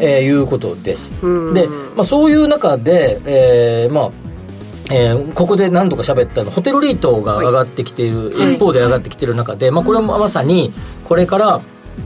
[0.00, 1.14] えーいうことです。
[1.22, 1.54] うん。
[1.54, 1.66] で、
[1.96, 4.21] まあ、そういう中で、えーまあ
[4.92, 10.72] えーここで何度か喋ったのホテルリートが上がってきている、一方で上がってきている中で、まあ、これもまさに
[11.04, 11.62] これから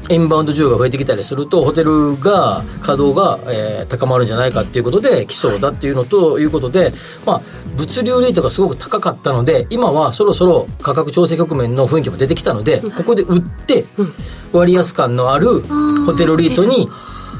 [0.09, 6.93] インバウンド需要が増えてきたりするとホテルが稼働が、えー高まるんじゃないかっていうことで来そうだっていうのということで、
[7.25, 7.43] まあ、
[7.77, 13.85] 物流リートがすごく高かったので今はそろそろ価格調整局面の雰囲気も出てきたのでここで売って
[14.53, 15.63] 割安感のある
[16.05, 16.89] ホテルリートに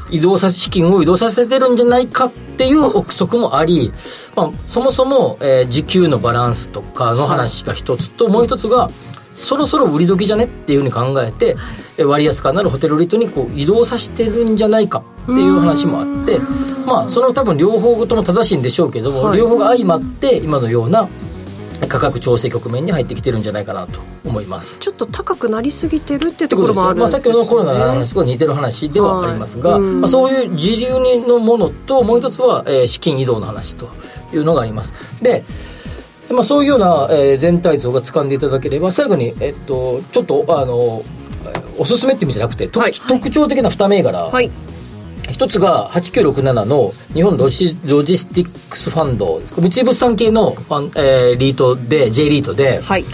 [0.09, 3.91] 移動さ資金を移動させてるんじゃないかっていう憶測もあり、
[4.35, 8.89] まあ、そもそも、えー時給のバランスとかの話が一つと、もう一つが
[9.35, 11.55] そろそろ売り時じゃねっていうふうに考えて、
[11.97, 16.39] えー割安感のあるホテルリートにこう移動させてるんじゃないかっていう話もあって
[16.85, 19.37] まあその多分両方とも正しいんでしょうけども、はい。
[19.37, 21.09] 両方が相まって今のような
[21.85, 24.79] 価格調整局面に入ってきてるんじゃないかなと思います。
[24.79, 30.01] ちょっと高くなりすぎてるってってところもあるんまあ、ですさっきのコロナの話と似てる話ではありますが、はいうん。
[30.01, 30.87] まあ、そういう自流
[31.27, 33.89] のものともう一つは、えー資金移動の話と
[34.33, 34.93] いうのがあります。
[35.21, 35.45] で、
[36.31, 41.03] まあ、そういうような、えー全体像が掴んでいただければ最後に、えっと、ちょっとあの
[41.77, 42.93] おすすめって意味じゃなくて、特はい。
[42.93, 44.49] 特徴的な2銘柄、はい
[45.29, 53.05] 一つが8967の日本ロジロジスティックスファンド三井物産系のファン、えーリートで J リートで、はい。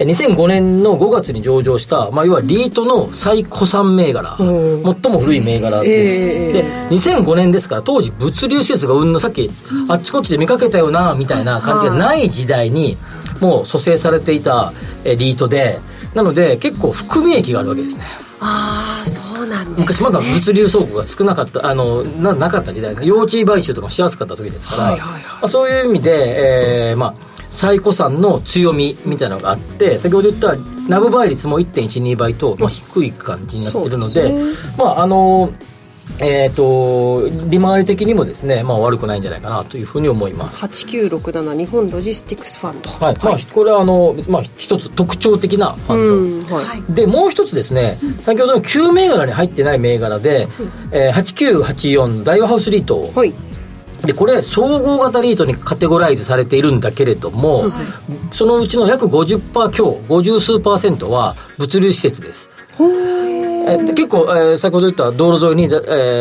[0.00, 4.82] え2005年の5月に上場した、まあ、要はリートの最古参銘柄、うん。
[4.82, 6.64] 最も古い銘柄です、えで
[6.96, 9.50] 2005年ですから当時物流施設がうんのさっき、
[9.88, 12.96] あっちこっちで見かけたよなみたいな感じがない時代に
[13.42, 14.72] もう組成されていた
[15.04, 15.78] えリートで
[16.14, 18.04] なので結構含み益があるわけですね。
[18.40, 19.06] ああ
[19.40, 24.92] そうなんです昔まだ物流倉庫が少なかったあのななかった時代幼稚園買収とかもしやすかった時ですから、はい。
[24.92, 27.14] はいはいまあ、そういう意味で、えーまあ、
[27.50, 30.56] 最古参の強みみたいなのがあって先ほど言った
[30.88, 34.44] ナブ倍率も1.12倍と、まあ、低い感じになってるのでそうで
[34.76, 35.52] まああの
[36.18, 40.64] えっ、と利回り的にもですね、まあ、悪くないんじゃないかなというふうに思います。
[40.64, 42.90] 8967日本ロジスティックスファンド。
[42.90, 43.16] はい。
[43.22, 46.92] まあ、これはあの、まあ、一つ特徴的なファンド、うんはい。
[46.92, 50.48] でもう一つですね、先ほどの旧銘柄に入ってない銘柄で、
[50.90, 53.32] えー8984大和ハウスリート、はい。
[54.04, 57.64] でこれ総合型リートにカテゴライズされているんだけれども、
[58.32, 62.48] そのうちの約50%強50数パーセントは物流施設です
[63.72, 65.68] えで結構、えー先ほど言った道路沿いに、え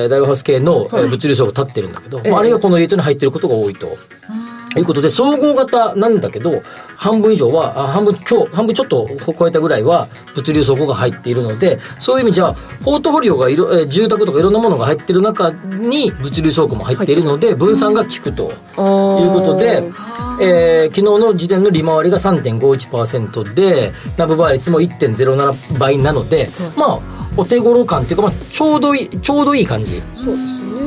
[0.05, 3.97] ー大ウス系の、えー物流倉庫立ってるんだけど、まあ、あれがこのリートに入ってることが多いと。
[4.77, 6.62] いうことで、総合型なんだけど、
[6.95, 9.09] 半分以上は、あ半分、今日、半分ちょっと
[9.39, 19.83] 超えたぐらいは、物流倉庫が入っているので、そういう意味じゃ、ポートフォリオがいろ、えー住宅とかいろんなものが入ってる中に、物流倉庫も入っているので、分散が効くということで、
[20.39, 30.02] えー昨日の時点の利回りが3.51%で、ナブバー率も1.07倍なので、まあ、お手頃感っていうか、まあ、ちょうどいい、ちょうどいい感じ。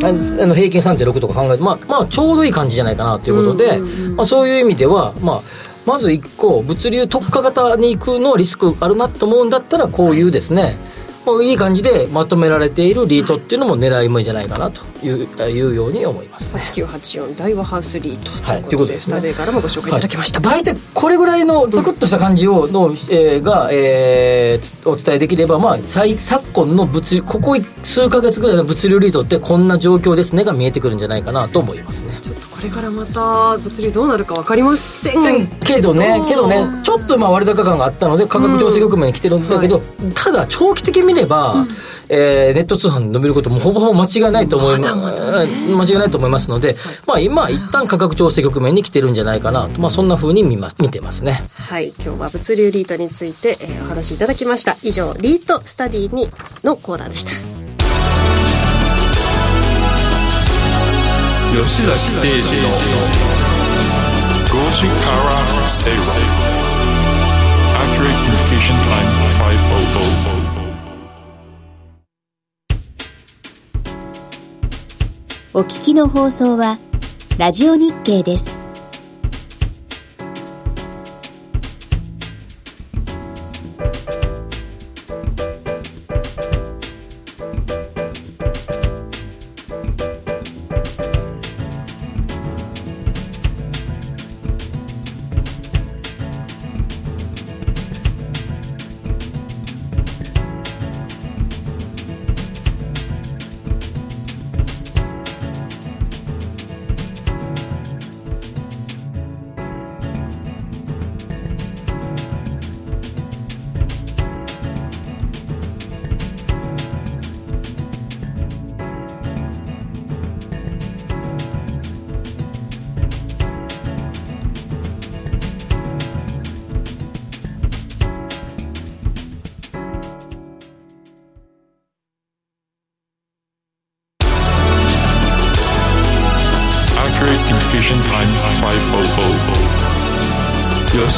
[0.05, 3.79] あのあの平均3.6とか考えて、まあ、まあ、ちょうどいい感じじゃないかなということで、
[4.17, 5.41] まあ、そういう意味では、まあ、
[5.87, 10.77] まず1個、物流特化型に行くのリスクあるなと思うんだったら、こういうですね、
[11.25, 16.61] まあ、いい感じでまとめられているリートっていうのも狙い目じゃないかなといういうように思いますね。
[16.61, 32.19] 8984大和ハウスリートはいということで、ということですねスタデーからもご紹介いただきました、大体これぐらいのザクッとした感じをの、えーが、えーつお伝えできれば、まあ、最昨今の物流ここ数ヶ月ぐらいの物流リートってこんな状況ですねが見えてくるんじゃないかなと思いますね。
[32.23, 36.23] ちょっとこれからまた物流どうなるか分かりませんけどね。
[36.29, 39.83] けどねちょっとまあ割高感があったので価格調整局面に来てるんだけど、
[40.15, 41.67] ただ長期的に見れば、
[42.09, 51.43] えーネット通販で伸びることもほぼほぼ間違いないと思いま間違いないと思いますので、まあ今一旦価格調整局面に来てるんじゃないかなと、まあそんな風に見ます見てますね。
[51.55, 51.93] はい。
[51.99, 54.77] 今日は物流リートについて、えーお話しいただきました。
[54.83, 56.31] 以上リートスタディに
[56.63, 57.33] のコーナーでした
[61.53, 62.69] 吉崎誠二の
[64.49, 65.13] 5時か
[75.53, 76.79] お聞きの放送は
[77.37, 78.62] ラジオ日経です。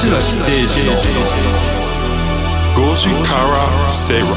[0.04, 0.92] 崎誠二の
[2.76, 4.28] 5時から正論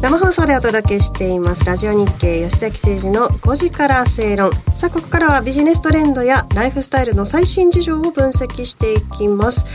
[0.00, 9.66] 生放送でお届けしていますラジオ日経吉崎誠二の5時から正論さあここからはビジネストレンドやライフスタイルの最新事情を分析していきます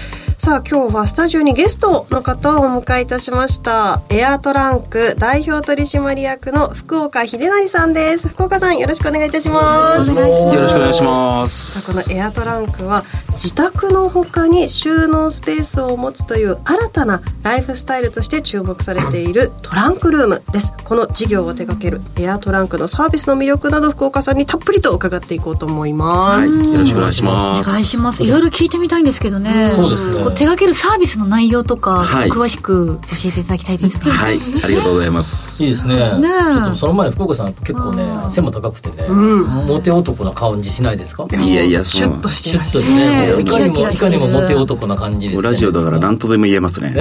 [0.46, 4.04] さあ今日はスタジオにゲストの方をお迎えいたしました。
[4.10, 8.28] エアトランク代表取締役の福岡秀成さんです。
[8.28, 10.08] 福岡さんよろしくお願いいたします。
[10.12, 12.04] よろしくお願いしまさあす。
[12.04, 20.74] このエアトランクは自宅の他に収納スペースを持つという新たなライフスタイルとして注目されているトランクルームです。
[20.84, 27.72] この事業を手掛けるエアトランクのサービスの魅力など福岡さんにたっぷりと伺っていこうと思います、よろしくお願いしまおす。
[27.72, 28.24] 願いします。
[28.24, 29.72] いろいろ聞いてみたいんですけどね。
[29.74, 32.30] そうですね手掛けるサービスの内容とか、はい。
[32.30, 34.12] 詳しく教えていただきたいですね。
[34.12, 35.64] はい、ありがとうございます。
[35.64, 35.96] いいですね。
[36.20, 36.54] ねえ。
[36.54, 41.26] ちょっとその前に福岡さん結構ね背も高くてね、モテ男な感じしないですか？
[41.32, 45.42] いやいや、シュッとしてらっしゃるね、いかにも、いかにもモテ男な感じです、ね。
[45.42, 46.94] ラジオだから何とでも言えますね。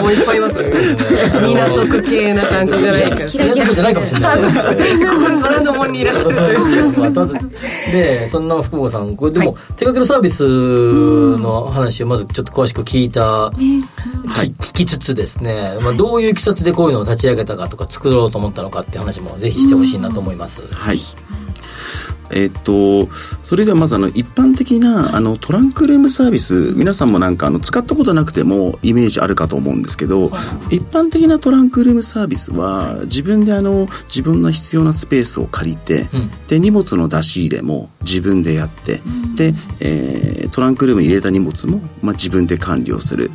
[0.00, 0.96] もういっぱいいますよね。
[1.40, 3.16] 港区系な感じじゃないか。
[3.16, 4.38] 港区じゃないかもしれない。
[5.42, 6.36] 虎ノ門にいらっしゃる。
[7.92, 10.46] で、そんな福岡さん、これでも、手掛けるサービス
[11.38, 13.82] の話をまずちょっと詳しく聞いた、聞
[14.52, 20.62] 聞きつつですね、まあ、どういういきさつでこういうのを立ち上げたかとか作ろうと思ったのかっていう話もぜひしてほしいなと思います。
[20.74, 21.00] はい。
[22.32, 23.08] えっと、
[23.44, 30.30] それではまずあの一般的なあのトランクルームサービス皆さんもなんかあの使ったことなくてもイメージあるかと思うんですけど
[30.70, 36.30] 一般的なトランクルームサービスは自分であの自分の必要なスペースを借りて、うん。
[36.48, 39.00] で荷物の出し入れも自分でやって、
[39.36, 43.30] で、えートランクルームに入れた荷物も、まあ、自分で管理をする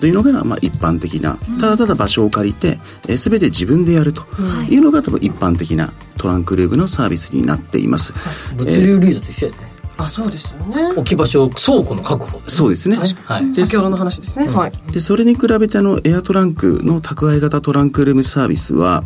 [0.00, 2.78] というのが、まあ、一般的なただただ場所を借りて、
[3.08, 4.22] えー、全て自分でやると
[4.70, 4.78] い。
[4.78, 8.12] うのが多分一般的なトランクルームのサービスになっています、
[8.56, 9.67] 物流リードと一緒やね、
[9.98, 10.92] あそうですよね。
[10.92, 13.52] 置き場所倉庫の確保ですそうですね、はい。
[13.52, 14.72] で先ほどの話ですね、はい。
[14.92, 19.02] でそれに比べてあのエアトランクの宅配型トランクルームサービスは、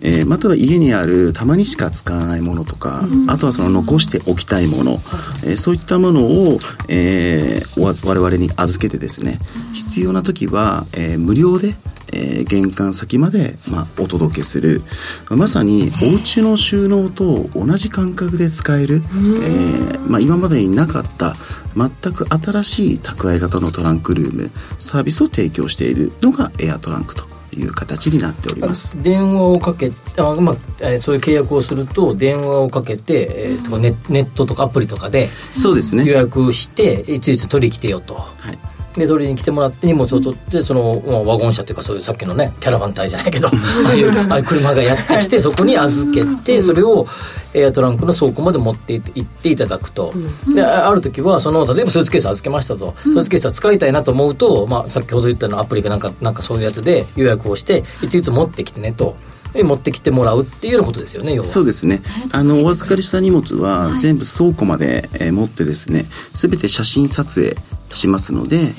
[0.00, 5.00] えーまあ、例えば家にあるたまにしか使わないものとか、あとはその残しておきたいもの、
[5.44, 9.38] えーそういったものを、えーわ我々に預けてですね
[9.74, 11.76] 必要な時は、えー無料で
[12.12, 14.82] えー玄関先まで、まあ、お届けする。
[15.30, 21.36] まさにお家の収納と同じ感覚で使える、えーまあ、今までになかった
[21.74, 27.24] 全く新しい宅配型のトランクルームサービスを提供しているのがエアトランクと
[27.56, 29.00] いう形になっております。
[29.02, 36.04] 電話をかけあ、まあえーそういう契約をすると電話をかけて、えーとかネネットとかアプリとかでそうですね。
[36.04, 38.14] 予約していついつ取り来てよと。
[38.14, 38.58] はい
[38.94, 43.50] で取りに来てもらって荷物を取ってそのまあワゴン車というかそういうさっきのねキャラバン隊じゃないけどあ
[43.90, 47.06] あいうああいう車がやってきてそこに預けてそれを
[47.54, 50.12] エアトランクの倉庫まで持って行っていただくと、
[50.54, 59.16] であある時はその例えばスーツケース預けましたと、スーツケースは使いたいなと思うと、まあ、先ほど言ったようなアプリかなんかなんかそういうやつで予約をしていついつ持ってきてねと。
[59.52, 61.46] で持ってきてもらうっていうようなことですよね要は。
[61.46, 62.02] そうですね。
[62.30, 67.56] あのお預かりした荷物は全部倉庫まで、えー持ってですね全て写真撮影
[67.92, 68.74] しますので、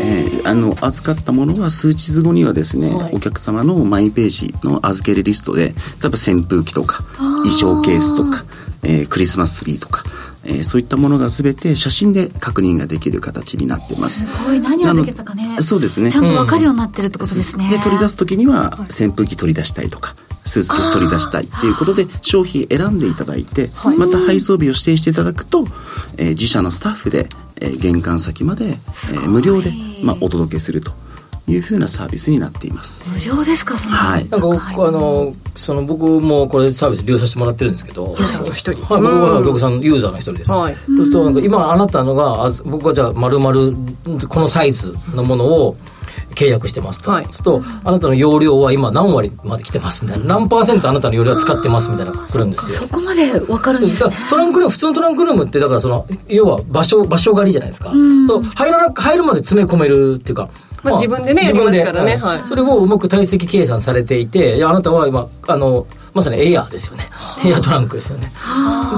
[0.00, 5.74] えーあの預かったものは数日後にはですね、お客様のマイページの預けるリストで例え
[6.08, 8.44] ば扇風機とか衣装ケースとか、
[8.82, 10.02] えークリスマスツリーとか、
[10.42, 14.26] えーそういったものが全て写真で確認ができる形になってます。
[14.26, 14.58] すごい。
[14.58, 15.58] 何を預けたかね。
[15.60, 16.10] そうですね。
[16.10, 25.64] ちゃんと分かるようになってるってことですね、で取り出す時には扇風機取り出したいとかスーツケース取り出したいっていうことで商品選んでいただいて、また配送日を指定していただくと、
[26.16, 27.28] えー自社のスタッフで、
[27.62, 30.92] えー玄関先まで、えー無料で、まあ、お届けすると
[31.48, 33.04] いうふうなサービスになっています。
[33.08, 33.96] 無料ですかその。
[33.96, 34.28] はい。
[34.28, 38.14] なんか僕、あのその僕もこれサービス利用させてもらってるんですけど。
[38.18, 38.82] ユーザーの一人。
[38.84, 40.76] はい、僕はお客さんユーザーの一人です、はい。
[40.86, 43.54] そうするとなんか今あなたのがあず僕はじゃあ丸々
[44.28, 45.76] このサイズのものを
[46.34, 47.26] 契約してますと、はい。
[47.32, 50.26] するとあなたの容量は今何割まで来てますみたいな。
[50.38, 52.76] 何パーセントあなたの容量は使ってますみたいな来るんですよ。
[52.78, 54.14] そこまで分かるんですね。
[54.28, 57.92] トランクルーム普通のトランクルームってだからその要は場所場所借りじゃないですか、
[58.26, 60.48] そう入らな入るまで詰め込めるっていうか、
[60.82, 62.16] まあ自分でね自分でやりますからね。
[62.16, 62.38] はい。
[62.38, 62.46] はい。
[62.46, 67.08] それをうまく体積計算されていていやあなたは今あのまさにエアーですよね。
[67.46, 68.32] エアトランクですよね。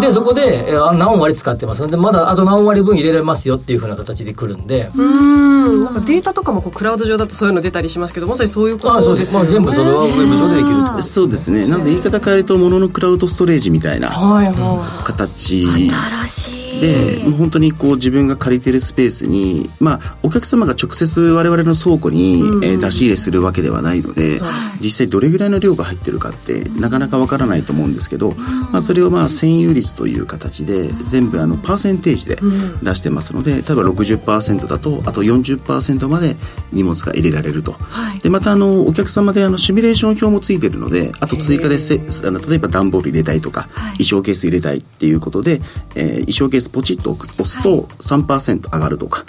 [0.00, 5.84] でそこでえあ何割使ってますでまだあと何割分入れられますよっていうふうな形で来るんで、うん。
[5.84, 9.50] なんかデータとかもこうクラウド上だとそういうの出たりしますけどまさにそういうこあそうで、まあ、とですすよね。
[9.50, 11.02] 全部それはウェブ上でできると。
[11.02, 11.66] そうですね。
[11.66, 24.40] なので言い方変えると物のクラウドストレージみたいなはいは形新しいでもう本当にこう自分が借りてるスペースに、まあ、お客様が直接我々の倉庫に、えー出し入れするわけではないので、
[24.80, 28.32] 実際どれぐらいの量が入ってるかってなかなかわからないと思うんですけど、
[28.72, 32.36] まあ、それをまあ占有率という形で全部あのパーセンテージで
[32.82, 36.36] 出してますので例えば60%だとあと40%まで
[36.72, 37.76] 荷物が入れられると、
[38.22, 43.68] でまたあのお客様であのシミュレーション表もついてるのであと追加でせあの例えば段ボール入れたいとか、
[43.98, 45.60] 衣装ケース入れたいっていうことで、
[45.94, 49.24] えー衣装ケースポチッと押すと3%上がるとか、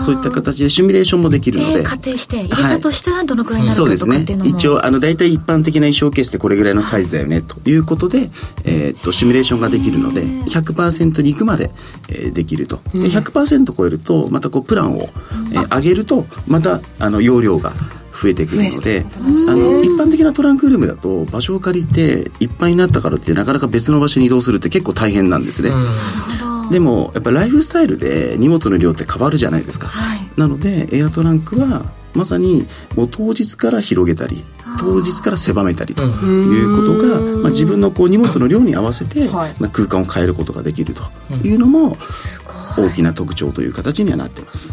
[0.00, 4.12] そういった形でシミュレーションもできるので、えー、仮定して入れたとしたらどのくらいになるかそうですね。
[4.12, 8.30] とかっていうのも、一応あの大体一般的な衣装ケースってこれぐらいのサイズだよねということで、
[8.64, 11.70] えーっとシミュレーションができるので100%に行くまで、
[12.08, 12.80] えーできると。
[12.94, 15.08] で100%超えるとまたこうプランを、
[15.52, 17.72] えー上げるとまたあの容量が
[18.20, 19.18] 増えてくるのであ
[19.56, 25.70] の一般的なトランクルームだと場所を借りていっぱいになったからってなかなか別の場所に移動するって結構大変なんですね、
[26.70, 30.28] でもやっぱライフスタイルで荷物の量って変わるじゃないですか、はい。
[30.36, 32.66] なのでエアトランクはまさに
[32.96, 34.44] もう当日から広げたり
[34.78, 39.54] 当日から狭めたりということが、まあ、自分のこう荷物の量に合わせて、はい。
[39.58, 41.02] まあ、空間を変えることができると
[41.44, 41.96] いうのも
[42.76, 44.72] 大きな特徴という形にはなってます。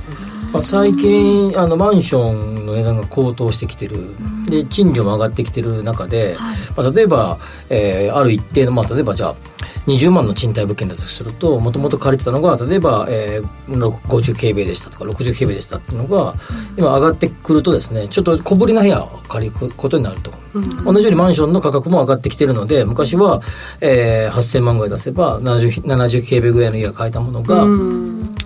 [0.54, 3.98] まあ、最近あのマンションの値段が高騰してきてる、
[4.50, 6.36] で賃料も上がってきてる中で、
[6.76, 7.38] まあ、例えば、
[7.70, 9.36] えーある一定の、まあ、例えばじゃあ
[9.88, 16.36] 20万の賃貸物件だとするともともと借りてたのが例えば、えー、50平米でしたとか60平米でしたっていうのが
[16.78, 20.32] 今上がってくるとですねちょっと小ぶりな部屋を借りることになると、
[20.84, 23.42] 同じようにマンションの価格も上がってきてるので昔は、
[23.82, 27.66] えー、8000万ぐらい出せば 70, 70平米ぐらいの家が買えたものが、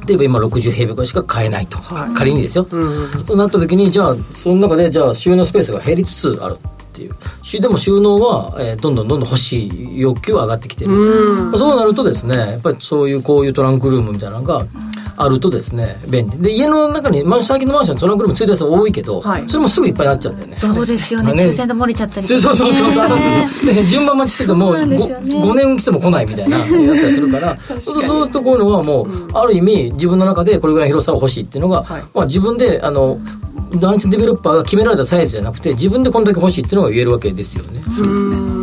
[0.08, 1.80] 例えば今60平米ぐらいしか買えないと、
[2.16, 6.58] 仮にですよ、となった時にじゃあその中でじゃあ収納スペースが減りつつある
[7.06, 7.46] っていう。
[7.46, 10.92] しでも収納は、えーどんどんどんどん欲しい欲求は上がってきてる。
[10.92, 14.66] まあそうなるとですねやっぱりそういうこういうトランクルームみたいなのが
[15.18, 16.38] あるとですね便利。
[16.38, 19.44] で家の中に最近のマンショントランクルームついてる人多いけど、はい。
[19.48, 20.56] それもすぐいっぱいになっちゃうんだよね。
[20.56, 21.32] そうですよね。
[21.34, 25.36] 抽選で漏れちゃったりとそうかそうそうそう、だってね順番待ちしててもそうなんですよね。
[25.36, 32.04] 5, 年来ても来ないみたいなやったりするからそうそういうところはもう、ある意味自分の中でこれぐらい広さを欲しいっていうのが、はい。
[32.14, 33.20] まあ、自分であの
[33.80, 37.82] ランチデベロッパーが決められたサイズじゃなくて自分でこんだけ欲しいっていうのが言えるわけですよね。
[37.84, 38.62] そうですね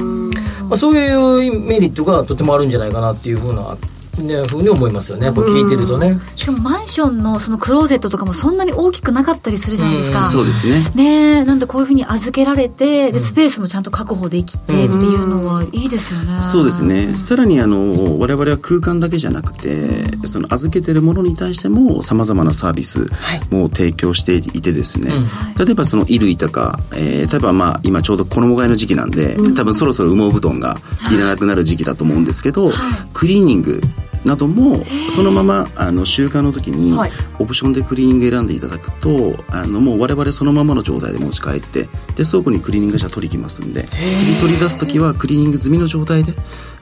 [0.68, 3.76] まあ、そういうメリットがとてもあるんじゃないかなっていうふうな、
[4.22, 5.32] ね、ふうに思いますよね。
[5.32, 6.18] これ聞いてるとね。
[6.36, 10.90] しかもマンションのそのクローゼットとかもそんなに大きくなかったりするじゃないですか、そうですね。
[10.94, 11.04] ね
[11.40, 17.14] えなんでこういうふうに預けられてでスペースもちゃんと確保できてっていうのはいいですよね、そうですね。
[17.16, 23.06] さらにあの我々は空間だけじゃなくてその預けてるものに対してもさまざまなサービス
[23.50, 25.12] も提供していてですね、
[25.58, 30.78] 例えばその衣類とか、えー例えばまあ今ちょうど衣替えの時期なんで、多分そろそろ羽毛布団が
[31.12, 32.70] いらなくなる時期だと思うんですけど、
[33.12, 33.80] クリーニング
[34.29, 34.85] なども
[35.16, 37.11] そのままあの週間の時にはい。
[37.39, 46.33] オプションでクリーニング選んでいただくとあのもう我々そのままの状態で持ち帰ってで倉庫にクリーニング車取り来ますんで次取り出す時はクリーニング済みの状態で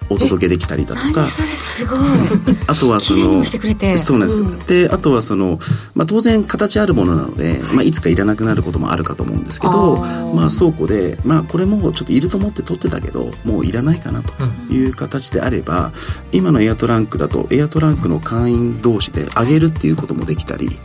[0.08, 1.26] お届けできたりだとか。
[2.66, 3.96] あとはその綺麗にもしてくれて。
[3.96, 5.58] そうなんです、であとはその、
[5.94, 14.32] まあ、当然形あるものなので、まあ、いつかいらなくなることもあるかと思うんですけどまあ、倉庫で、まあ、これもちょっといると思って取ってたけどもういらないかなと
[14.72, 15.92] いう形であれば、
[16.32, 20.78] 今のエアトランクだとエアトランクの会員同士で上げるっていうこともできたり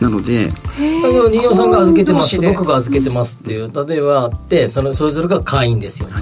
[0.00, 2.40] なので新山さんが預けてます。
[2.40, 6.14] 僕が預けてますっていう例えばあってそのそれぞれが会員ですよと、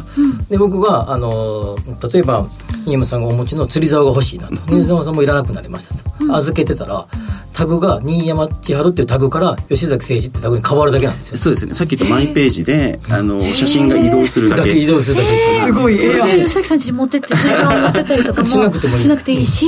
[0.49, 1.77] で僕があの
[2.13, 2.49] 例えば
[2.85, 7.07] 新山さんがお持ちの釣り竿が欲しいなと、新山さんもいらなくなりましたと、預けてたら
[7.53, 11.37] タグが新山千春っていうタグから吉崎誠二ってタグに変わるだけなんですよ。
[11.37, 11.75] そうですね。
[11.75, 15.63] さっき言ったマイページであの写真が移動するだだけ移け動するだけ。
[15.63, 16.05] すごい。
[16.05, 19.03] エアそれ吉崎さん家に持ってって水槽を持ってったりとかも しなくてもいい。
[19.03, 19.67] しなくていいし。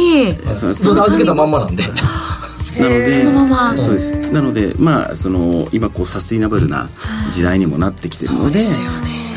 [0.55, 1.83] そうどうせ預けたまんまなんで
[2.79, 3.77] なのでそのまま。
[3.77, 4.11] そうです。
[4.33, 6.89] なのでまあその今こうサスティナブルな
[7.31, 8.63] 時代にもなってきてるので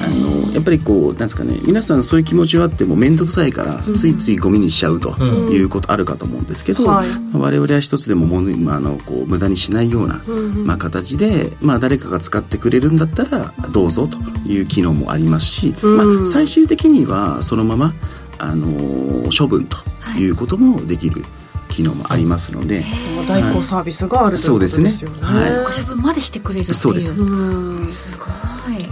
[0.03, 7.07] あのやっぱりこうなんですかね皆さんそういう気持ちはあっても面倒くさいからついついゴミにしちゃうということあるかと思うんですけど、はい。
[7.07, 10.21] まあ我々は一つでももああのこう無駄にしないような、
[10.65, 14.17] まあ、形で、まあ、誰かが使ってくれるんだったらどうぞと
[14.47, 17.93] いう機能もありますし、まあ、最終的にはそのまま、
[18.39, 19.77] あのー処分と
[20.19, 21.23] いうこともできる
[21.73, 22.83] 機能もありますので、
[23.27, 24.89] 代行サービスがあるということですよね。
[24.91, 25.27] そうですね。
[25.27, 25.63] はい。
[25.63, 26.75] ご処分までしてくれるっていう。
[26.75, 27.07] そうです。
[27.07, 28.29] すごい。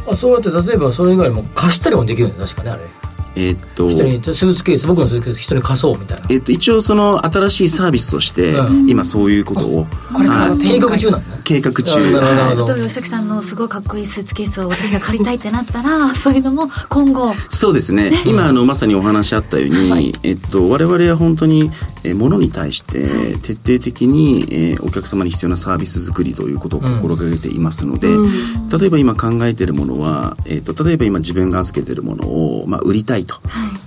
[0.07, 6.27] あそうやって例えばそれ以外も貸したりもできるんです確かねあれえーっと人にスーツケース僕のスーツケース人に貸そうみたいな。
[6.29, 8.89] えっと、一応その新しいサービスとして、うん。
[8.89, 10.59] 今そういうことを、これからのはい。
[10.61, 11.93] 計画中なんだね計画中。
[11.93, 12.75] あなるほど。
[12.75, 17.33] 吉崎さんのすごいかっこいいスーツケースを私が借りたいってなったら そういうのも今後。
[17.49, 18.21] そうですね。
[18.25, 21.71] 今あのまさにお話あったように、えっと、我々は本当に
[22.03, 23.07] えー物に対して
[23.41, 28.07] 徹底的に、えーお客様に必要なサービス作りということを心がけていますので、
[28.77, 33.39] 例えば今考えているものは、えっと、例えば今自分が預けているものを、まあ、売りたいと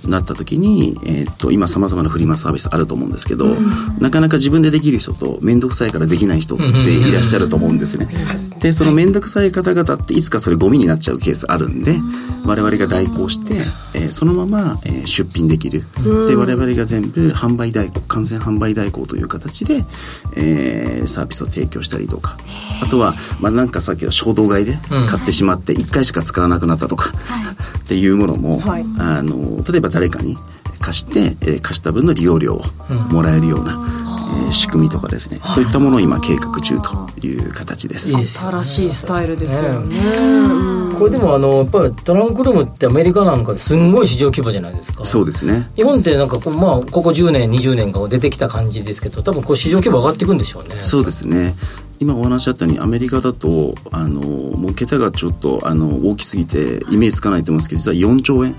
[0.07, 3.55] なった時に、えっと、今さまざまなフリマサービスあると思うんですけど、
[3.99, 8.07] なかなか自分でできる人と面倒くさいからできない人っていらっしゃると思うんですね。
[8.59, 11.99] でその面倒くさい方々っていつかそれゴミになっちゃうケースあるんで
[12.45, 13.55] 我々が代行して、
[13.93, 15.83] えーそのまま、えー出品できる。
[16.27, 19.83] で我々が全部販売代行完全販売代行という形で、
[20.35, 22.37] えーサービスを提供したりとか。
[22.81, 24.77] あとは、まあ、なんかさっきは衝動買いで
[25.07, 27.11] 買ってしまって1回しか使わなくなったとか、
[27.79, 28.85] っていうものも、はい。
[28.97, 30.37] あの例えば誰かに
[30.79, 32.61] 貸して、えー貸した分の利用料を
[33.11, 34.05] もらえるような、えー
[34.51, 35.39] 仕組みとかですね。
[35.45, 38.11] そういったものを今計画中という形です。
[38.15, 39.97] 新しいスタイルですよね。
[40.97, 45.03] これでもあのやっぱりトランクルームってアメリカなんかですんごい市場規模じゃないですか。
[45.03, 45.69] そうですね。
[45.75, 50.81] 日本ってなんかこう、まあ、ここ10年20年が出てきた感じですけど多分こう市場規模上がっていくんでしょうね。
[50.81, 51.55] そうですね。
[51.99, 58.55] 今お話あったようにアメリカだとあのもう桁がちょっとあの大きすぎてイメージつかないと思うんですけど実は4兆円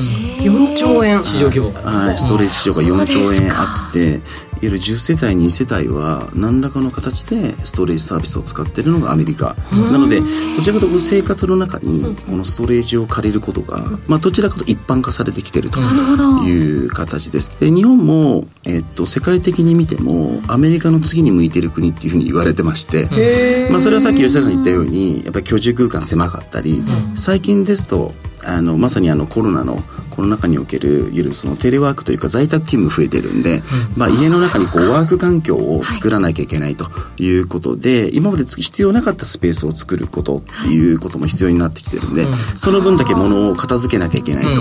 [0.00, 1.24] 4兆円。
[1.24, 4.20] 市場規模が、はい、ストレージ市場が4兆円あっていわ
[4.62, 9.54] ゆる10世帯2世帯は何らかの形でストレージサービスを使っているのがアメリカ。
[9.72, 17.52] なのでどちらかというと生活の中にこのストレージを借りることが、まあ、どちらかというと一般化されてきているという形です。
[17.60, 26.82] で日本も、えっと、世界的に見てもアメリカの次に向いている国っていうふうに言われてまして、まあ、それはさっき吉田さんが言ったようにやっぱり居住空間狭かったり、
[27.14, 28.14] 最近ですと
[28.46, 29.78] あのまさにあのコロナの
[30.16, 33.62] この中におけるいわゆるそのテレワークというか在宅勤務増えてるんで、
[33.96, 36.86] まあ、家の中にこうワーク環境を作らなきゃいけないと
[37.18, 44.60] いうことで、今まで必要なかったスペースを作ることっていうことも必要になってきてるんで、その分だけ物を片付けなきゃいけないと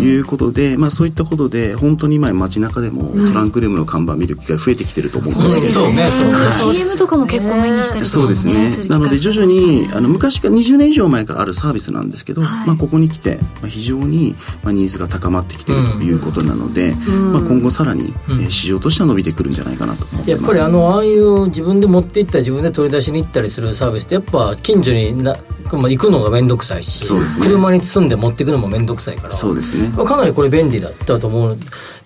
[0.00, 8.88] いうことで、まあ、そういったことで本当に今街中でもトランクルームの看板見る機会増えてきてると思うんですけど、そうねそうね CM とかも結構目にしたりとかそうですね。
[8.88, 20.30] なので徐々にあの昔から20年以上前からあるサービスなんですけど、まあ、ここに来て、まあ、非常に、まあ、ニーズが高まってきてるということなので、まあ、今後さらに、えー市場としては伸びてくるんじゃないかなと思ってます。
[20.30, 25.36] やっぱりあのああいう自分で持っていったり自分で取り出しに行ったりするサービスってやっぱ近所にな、
[25.78, 27.20] まあ、行くのが面倒くさいしね。
[27.40, 29.30] 車に積んで持っていくのも面倒くさいから。
[29.30, 29.90] そうですね。
[30.04, 31.58] かなりこれ便利だったと思う。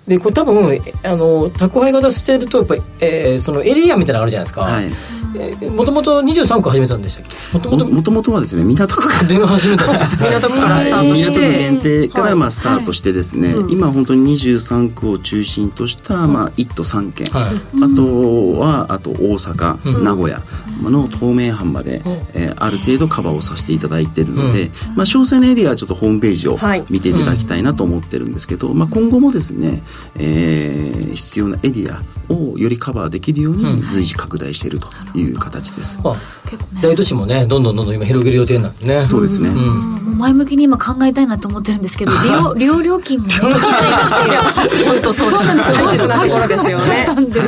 [0.06, 4.88] でこれ多分あの宅配型してるとやっぱり、えー、そのエリアみたいなのあるじゃないですか、はい。
[5.70, 7.58] もともと23区始めたんでしたっけ？
[7.58, 9.46] もともとはですね港区から。
[9.48, 10.08] 始めたんですよ。
[10.30, 17.54] 港区からスタートし港区て、限定からまあスタートしてですね、今本当に23区を中心としたまあ1都3県、はい。
[17.82, 20.40] あとはあと大阪、名古屋
[20.84, 22.02] の東名阪まで、
[22.34, 26.84] えーある程度カバーをさせていただいているので、まあ、詳細なエリアはちょっとホームページをはい。
[26.90, 29.82] 見ていただきたいなと思ってるんですけど、まあ、今後もですね、
[30.16, 34.88] えー必要なエリアをよりカバーできるように随時拡大していると
[35.18, 36.16] いう形です、まあ
[36.80, 39.02] 大都市もねどんどんどんどん今広げる予定なんでね。
[39.02, 43.32] そうですね、もう前向きに今考えたいなと思ってるんですけど 利用利用料金もね。
[44.86, 45.44] 本当そうです。
[45.44, 46.80] そうなんですよ大切なところですよ。
[46.80, 47.06] そうね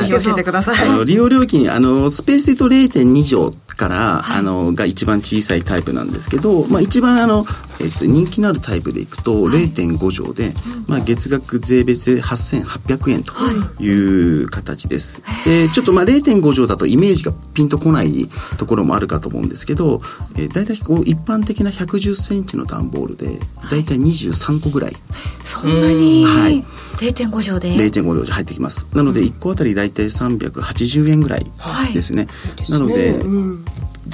[0.09, 0.89] 教えてください。
[0.89, 7.45] あの利用料金あのスペースで言うと0.2畳から、あのが一番小さいタイプなんですけど、まあ、一番あの、
[7.79, 10.53] えっと、人気のあるタイプでいくと0.5畳で、
[10.87, 13.33] まあ、月額税別で8800円と
[13.79, 13.89] い。
[13.89, 20.01] う形です、でちょっとまあ0.5畳だとイメージがピンとこないところもあるかと思うんですけど、
[20.35, 23.39] えー、大体こう一般的な110センチの段ボールで
[23.69, 24.95] 大体23個ぐらい。
[25.43, 26.25] そんなに？
[26.25, 26.63] はい。
[26.99, 28.85] 0.5畳で？0.5両入ってきます。
[28.93, 31.45] なので1個あたり大体380円ぐらい
[31.93, 32.27] ですね、
[32.69, 33.19] なので、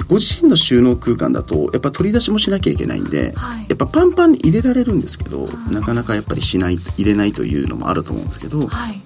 [0.04, 3.66] ご自身の収納空間だとやっぱ取り出しもしなきゃいけないんで、はい。
[3.68, 9.00] やっぱパンパンに入れられるんですけど、なかなかやっぱりしない入れないというのもあると思うんですけど、はい。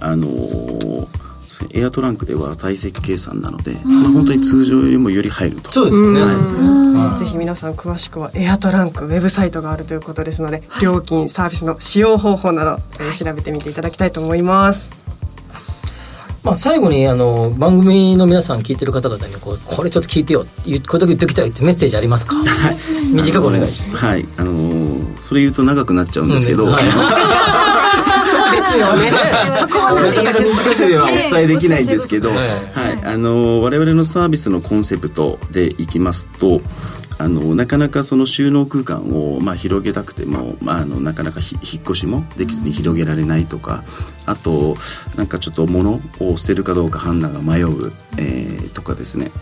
[0.00, 1.08] あのー
[1.72, 5.72] エアトランクでは体積計算なので、まあ、本当に通常よりもより入ると。
[5.72, 15.07] そうですよね、ぜひ皆さん詳しくはエアトランクウェブサイトがあるということですので、料金サービスの使用方法など、えー調べてみていただきたいと思います
[16.48, 22.36] まあ、最後にあの番組の皆さん聞いてる方々にこうこれちょっと聞いてよっていうこれだけ言っておきたいってメッセージありますか、
[23.12, 24.04] 短くお願いします。
[24.06, 24.26] はい。
[24.38, 26.84] あのーそれ言うと長くなっちゃうんですけど、うんはい。
[28.30, 29.12] そうですよね。
[29.52, 32.48] そこはなかなか短くではお伝えできないんですけど、はいはい、
[33.04, 36.62] あの我々のサービスのコンセプトでいきますと
[37.18, 43.82] あのなかなかその収納空間を、まあ、広げたくても、まあ、あのなかなかひ引っ越しもできずに広げられないとか
[44.24, 44.76] あと
[45.16, 49.32] なんかちょっと物を捨てるかどうか判断が迷う、えーとかですね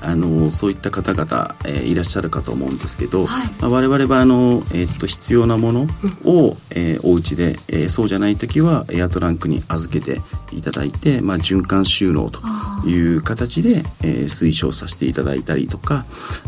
[0.00, 3.50] あのそういった方々、えーいらっしゃるかと思うんですけど、はい。
[3.60, 5.86] まあ、我々はあの、えーっと必要なもの
[6.24, 10.20] を、えーお家で、えーそうじゃない時はエアトランクに預けて
[10.52, 12.40] いただいて、まあ、循環収納と
[12.86, 16.04] いう形で、えー推奨させていただいたりとか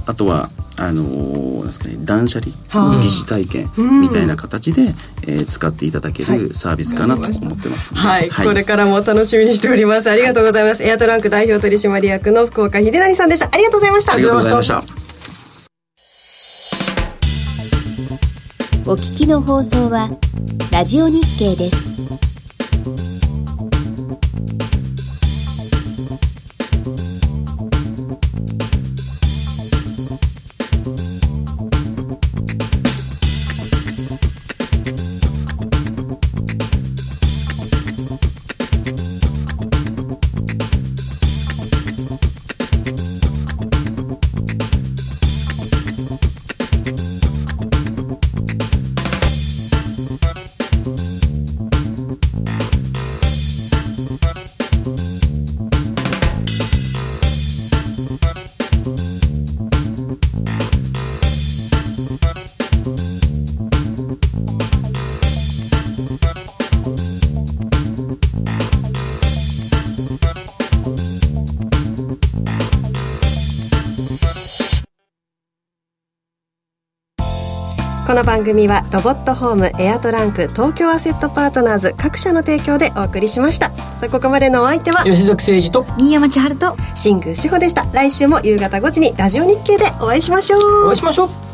[0.06, 3.70] あとはあのーですかね、断捨離の疑似体験
[4.00, 4.94] みたいな形で、
[5.26, 8.06] えー使っていただけるサービスかなと思ってますので。
[8.08, 10.10] はい、これからも楽しみにしております。
[10.10, 10.82] ありがとうございます。
[10.82, 15.08] エアトランク代表取締役の福岡秀成さんでしたありがとうございましたありがとうございました。
[18.86, 20.08] お聞きの放送は
[20.72, 23.27] ラジオ日経です。
[78.28, 83.70] 番組はロボットホームエアトランク東京アセットパートナーズ各社の提供でお送りしました。
[83.70, 87.86] さあここまでのお相手は吉崎誠二と新山千春と新宮志保でした。
[87.94, 90.84] 来週も夕方5時にラジオ日経でお会いしましょう。
[90.84, 91.47] お会いしましょう